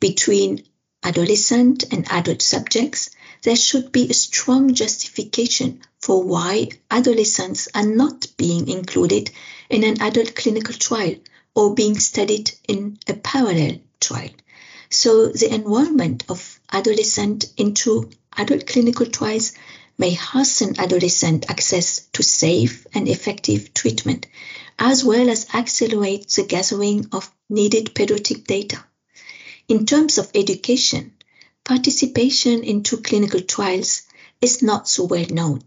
between 0.00 0.64
adolescent 1.06 1.84
and 1.92 2.04
adult 2.10 2.42
subjects, 2.42 3.10
there 3.42 3.54
should 3.54 3.92
be 3.92 4.10
a 4.10 4.14
strong 4.14 4.74
justification 4.74 5.80
for 6.00 6.24
why 6.24 6.68
adolescents 6.90 7.68
are 7.72 7.86
not 7.86 8.26
being 8.36 8.68
included 8.68 9.30
in 9.70 9.84
an 9.84 10.02
adult 10.02 10.34
clinical 10.34 10.74
trial 10.74 11.14
or 11.54 11.76
being 11.76 11.96
studied 11.96 12.50
in 12.66 12.98
a 13.06 13.14
parallel 13.14 13.78
trial. 14.00 14.30
So 14.90 15.28
the 15.28 15.54
enrollment 15.54 16.24
of 16.28 16.58
adolescent 16.72 17.44
into 17.56 18.10
adult 18.36 18.66
clinical 18.66 19.06
trials 19.06 19.52
may 19.96 20.10
hasten 20.10 20.74
adolescent 20.80 21.48
access 21.48 22.00
to 22.14 22.24
safe 22.24 22.84
and 22.92 23.08
effective 23.08 23.72
treatment, 23.72 24.26
as 24.76 25.04
well 25.04 25.30
as 25.30 25.46
accelerate 25.54 26.28
the 26.30 26.42
gathering 26.42 27.06
of 27.12 27.30
needed 27.48 27.94
pediatric 27.94 28.44
data. 28.44 28.84
In 29.68 29.86
terms 29.86 30.18
of 30.18 30.30
education, 30.34 31.14
participation 31.64 32.62
into 32.62 32.98
clinical 32.98 33.40
trials 33.40 34.02
is 34.40 34.62
not 34.62 34.88
so 34.88 35.04
well 35.04 35.26
known 35.28 35.62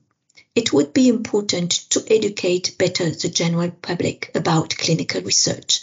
it 0.59 0.73
would 0.73 0.93
be 0.93 1.07
important 1.07 1.71
to 1.89 2.03
educate 2.09 2.77
better 2.77 3.09
the 3.09 3.29
general 3.29 3.71
public 3.71 4.31
about 4.35 4.75
clinical 4.77 5.21
research. 5.21 5.81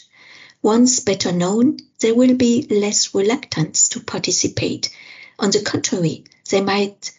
Once 0.61 1.00
better 1.00 1.33
known, 1.33 1.79
there 2.00 2.14
will 2.14 2.35
be 2.35 2.66
less 2.68 3.14
reluctance 3.14 3.88
to 3.88 4.00
participate. 4.00 4.90
On 5.38 5.50
the 5.50 5.62
contrary, 5.62 6.24
there 6.50 6.62
might 6.62 7.12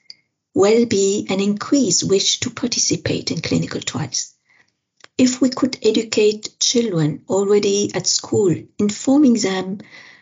well 0.54 0.86
be 0.86 1.26
an 1.30 1.40
increased 1.40 2.04
wish 2.04 2.42
to 2.42 2.50
participate 2.50 3.32
in 3.32 3.42
clinical 3.42 3.82
trials. 3.82 4.34
If 5.18 5.42
we 5.42 5.50
could 5.50 5.80
educate 5.82 6.60
children 6.60 7.24
already 7.28 7.92
at 7.96 8.06
school, 8.06 8.56
informing 8.78 9.36
them 9.36 9.80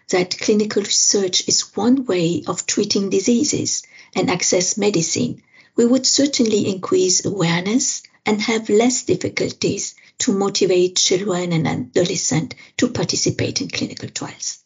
that 0.09 0.37
clinical 0.37 0.83
research 0.83 1.47
is 1.47 1.75
one 1.75 2.05
way 2.05 2.43
of 2.47 2.65
treating 2.65 3.09
diseases 3.09 3.83
and 4.15 4.29
access 4.29 4.77
medicine, 4.77 5.41
we 5.75 5.85
would 5.85 6.05
certainly 6.05 6.67
increase 6.69 7.25
awareness 7.25 8.03
and 8.25 8.41
have 8.41 8.69
less 8.69 9.03
difficulties 9.03 9.95
to 10.19 10.31
motivate 10.31 10.95
children 10.95 11.51
and 11.51 11.67
adolescents 11.67 12.55
to 12.77 12.89
participate 12.89 13.61
in 13.61 13.69
clinical 13.69 14.09
trials. 14.09 14.59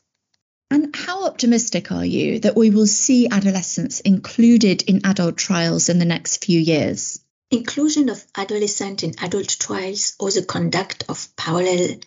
And 0.71 0.95
how 0.95 1.25
optimistic 1.25 1.91
are 1.91 2.05
you 2.05 2.39
that 2.41 2.55
we 2.55 2.69
will 2.69 2.85
see 2.85 3.27
adolescents 3.27 4.01
included 4.01 4.83
in 4.83 5.01
adult 5.03 5.35
trials 5.35 5.89
in 5.89 5.97
the 5.97 6.05
next 6.05 6.45
few 6.45 6.59
years? 6.59 7.19
Inclusion 7.49 8.09
of 8.09 8.23
adolescents 8.35 9.01
in 9.01 9.15
adult 9.19 9.47
trials 9.47 10.13
or 10.19 10.29
the 10.29 10.43
conduct 10.43 11.05
of 11.09 11.27
parallel 11.35 11.97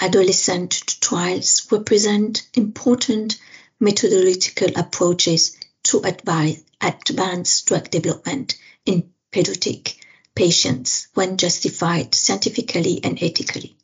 adolescent 0.00 1.00
trials 1.00 1.66
represent 1.70 2.48
important 2.54 3.38
methodological 3.78 4.68
approaches 4.76 5.56
to 5.84 6.00
advise 6.04 6.62
advanced 6.80 7.66
drug 7.66 7.90
development 7.90 8.56
in 8.86 9.10
pediatric 9.32 9.96
patients 10.34 11.08
when 11.14 11.36
justified 11.36 12.14
scientifically 12.14 13.00
and 13.04 13.22
ethically. 13.22 13.76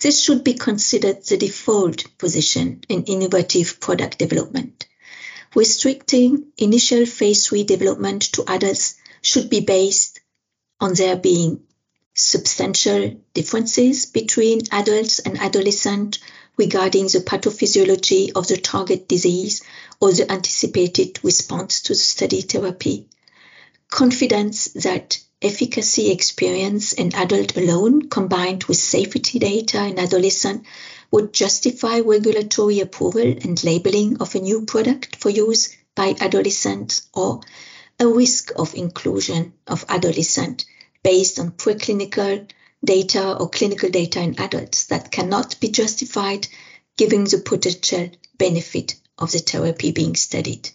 This 0.00 0.20
should 0.20 0.42
be 0.42 0.54
considered 0.54 1.24
the 1.24 1.36
default 1.36 2.18
position 2.18 2.82
in 2.88 3.04
innovative 3.04 3.78
product 3.78 4.18
development. 4.18 4.86
Restricting 5.54 6.46
initial 6.56 7.06
phase 7.06 7.46
3 7.46 7.64
development 7.64 8.22
to 8.32 8.44
adults 8.48 8.96
should 9.20 9.48
be 9.48 9.60
based 9.60 10.20
on 10.80 10.94
there 10.94 11.16
being 11.16 11.62
substantial 12.14 13.16
differences 13.34 14.06
between 14.06 14.60
adults 14.70 15.18
and 15.18 15.38
adolescents 15.38 16.18
regarding 16.56 17.04
the 17.04 17.20
pathophysiology 17.20 18.32
of 18.34 18.46
the 18.48 18.56
target 18.56 19.08
disease 19.08 19.62
or 20.00 20.12
the 20.12 20.30
anticipated 20.30 21.18
response 21.22 21.82
to 21.82 21.92
the 21.92 21.98
study 21.98 22.42
therapy. 22.42 23.06
Confidence 23.88 24.66
that 24.74 25.18
efficacy 25.40 26.10
experience 26.10 26.92
in 26.92 27.14
adult 27.14 27.56
alone 27.56 28.08
combined 28.08 28.64
with 28.64 28.76
safety 28.76 29.38
data 29.38 29.84
in 29.84 29.98
adolescent 29.98 30.64
would 31.10 31.32
justify 31.32 32.00
regulatory 32.00 32.80
approval 32.80 33.22
and 33.22 33.64
labeling 33.64 34.18
of 34.18 34.34
a 34.34 34.40
new 34.40 34.62
product 34.62 35.16
for 35.16 35.30
use 35.30 35.76
by 35.94 36.14
adolescents 36.20 37.08
or 37.12 37.40
a 37.98 38.06
risk 38.06 38.52
of 38.56 38.74
inclusion 38.74 39.52
of 39.66 39.84
adolescent 39.88 40.64
based 41.02 41.38
on 41.38 41.50
preclinical 41.52 42.48
data 42.84 43.36
or 43.36 43.48
clinical 43.48 43.90
data 43.90 44.20
in 44.20 44.38
adults 44.38 44.86
that 44.86 45.10
cannot 45.10 45.58
be 45.60 45.68
justified 45.68 46.46
given 46.96 47.24
the 47.24 47.38
potential 47.38 48.10
benefit 48.38 48.96
of 49.18 49.30
the 49.32 49.38
therapy 49.38 49.92
being 49.92 50.14
studied. 50.14 50.70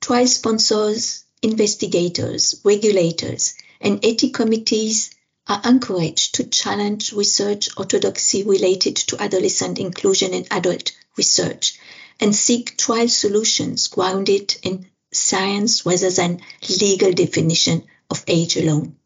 Trial 0.00 0.26
sponsors, 0.26 1.24
investigators, 1.42 2.60
regulators, 2.64 3.54
and 3.80 4.04
ethics 4.04 4.36
committees 4.36 5.10
are 5.46 5.60
encouraged 5.64 6.34
to 6.34 6.44
challenge 6.44 7.12
research 7.12 7.70
orthodoxy 7.76 8.44
related 8.44 8.94
to 8.96 9.20
adolescent 9.20 9.78
inclusion 9.78 10.32
in 10.32 10.46
adult 10.50 10.92
research 11.16 11.78
and 12.20 12.36
seek 12.36 12.76
trial 12.76 13.08
solutions 13.08 13.88
grounded 13.88 14.56
in 14.62 14.86
science 15.12 15.84
rather 15.84 16.10
than 16.10 16.40
legal 16.78 17.12
definition 17.12 17.82
of 18.10 18.22
age 18.26 18.56
alone. 18.56 18.96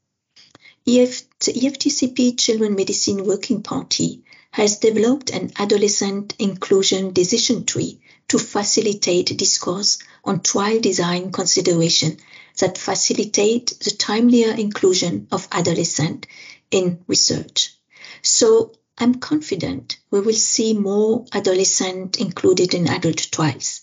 The 0.87 0.99
EFGCP 0.99 2.39
Children 2.39 2.75
Medicine 2.75 3.25
Working 3.25 3.63
Party 3.63 4.23
has 4.51 4.77
developed 4.81 5.31
an 5.31 5.51
adolescent 5.59 6.35
inclusion 6.39 7.15
decision 7.15 7.65
tree 7.65 8.01
to 8.29 8.39
facilitate 8.39 9.35
discourse 9.39 9.99
on 10.25 10.43
trial 10.43 10.81
design 10.81 11.33
consideration 11.33 12.19
that 12.59 12.77
facilitate 12.77 13.79
the 13.81 13.93
timelier 13.93 14.59
inclusion 14.59 15.27
of 15.33 15.49
adolescent 15.51 16.27
in 16.71 17.03
research. 17.07 17.75
So 18.21 18.73
I'm 18.99 19.15
confident 19.15 19.97
we 20.11 20.21
will 20.21 20.35
see 20.35 20.75
more 20.75 21.25
adolescent 21.33 22.19
included 22.19 22.75
in 22.75 22.89
adult 22.89 23.29
trials. 23.33 23.81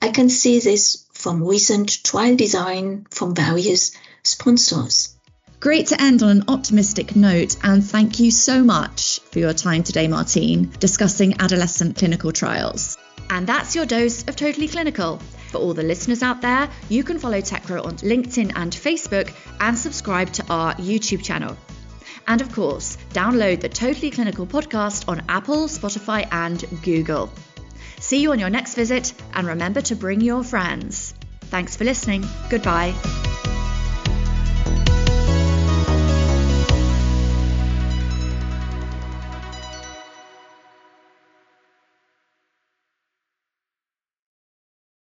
I 0.00 0.08
can 0.08 0.28
see 0.28 0.58
this 0.58 1.06
from 1.12 1.44
recent 1.44 2.02
trial 2.02 2.34
design 2.34 3.06
from 3.10 3.36
various 3.36 3.92
sponsors. 4.24 5.14
Great 5.62 5.86
to 5.86 6.02
end 6.02 6.24
on 6.24 6.28
an 6.28 6.44
optimistic 6.48 7.14
note, 7.14 7.56
and 7.62 7.84
thank 7.84 8.18
you 8.18 8.32
so 8.32 8.64
much 8.64 9.20
for 9.30 9.38
your 9.38 9.52
time 9.52 9.84
today, 9.84 10.08
Martine, 10.08 10.68
discussing 10.80 11.40
adolescent 11.40 11.96
clinical 11.96 12.32
trials. 12.32 12.98
And 13.30 13.46
that's 13.46 13.76
your 13.76 13.86
dose 13.86 14.26
of 14.26 14.34
Totally 14.34 14.66
Clinical. 14.66 15.18
For 15.52 15.58
all 15.58 15.72
the 15.72 15.84
listeners 15.84 16.20
out 16.20 16.40
there, 16.40 16.68
you 16.88 17.04
can 17.04 17.20
follow 17.20 17.40
Teckro 17.40 17.84
on 17.84 17.94
LinkedIn 17.98 18.54
and 18.56 18.72
Facebook 18.72 19.32
and 19.60 19.78
subscribe 19.78 20.32
to 20.32 20.44
our 20.52 20.74
YouTube 20.74 21.22
channel. 21.22 21.56
And 22.26 22.40
of 22.40 22.50
course, 22.50 22.98
download 23.10 23.60
the 23.60 23.68
Totally 23.68 24.10
Clinical 24.10 24.48
podcast 24.48 25.08
on 25.08 25.22
Apple, 25.28 25.68
Spotify, 25.68 26.26
and 26.32 26.64
Google. 26.82 27.30
See 28.00 28.20
you 28.20 28.32
on 28.32 28.40
your 28.40 28.50
next 28.50 28.74
visit, 28.74 29.12
and 29.32 29.46
remember 29.46 29.80
to 29.82 29.94
bring 29.94 30.22
your 30.22 30.42
friends. 30.42 31.14
Thanks 31.42 31.76
for 31.76 31.84
listening. 31.84 32.24
Goodbye. 32.50 32.94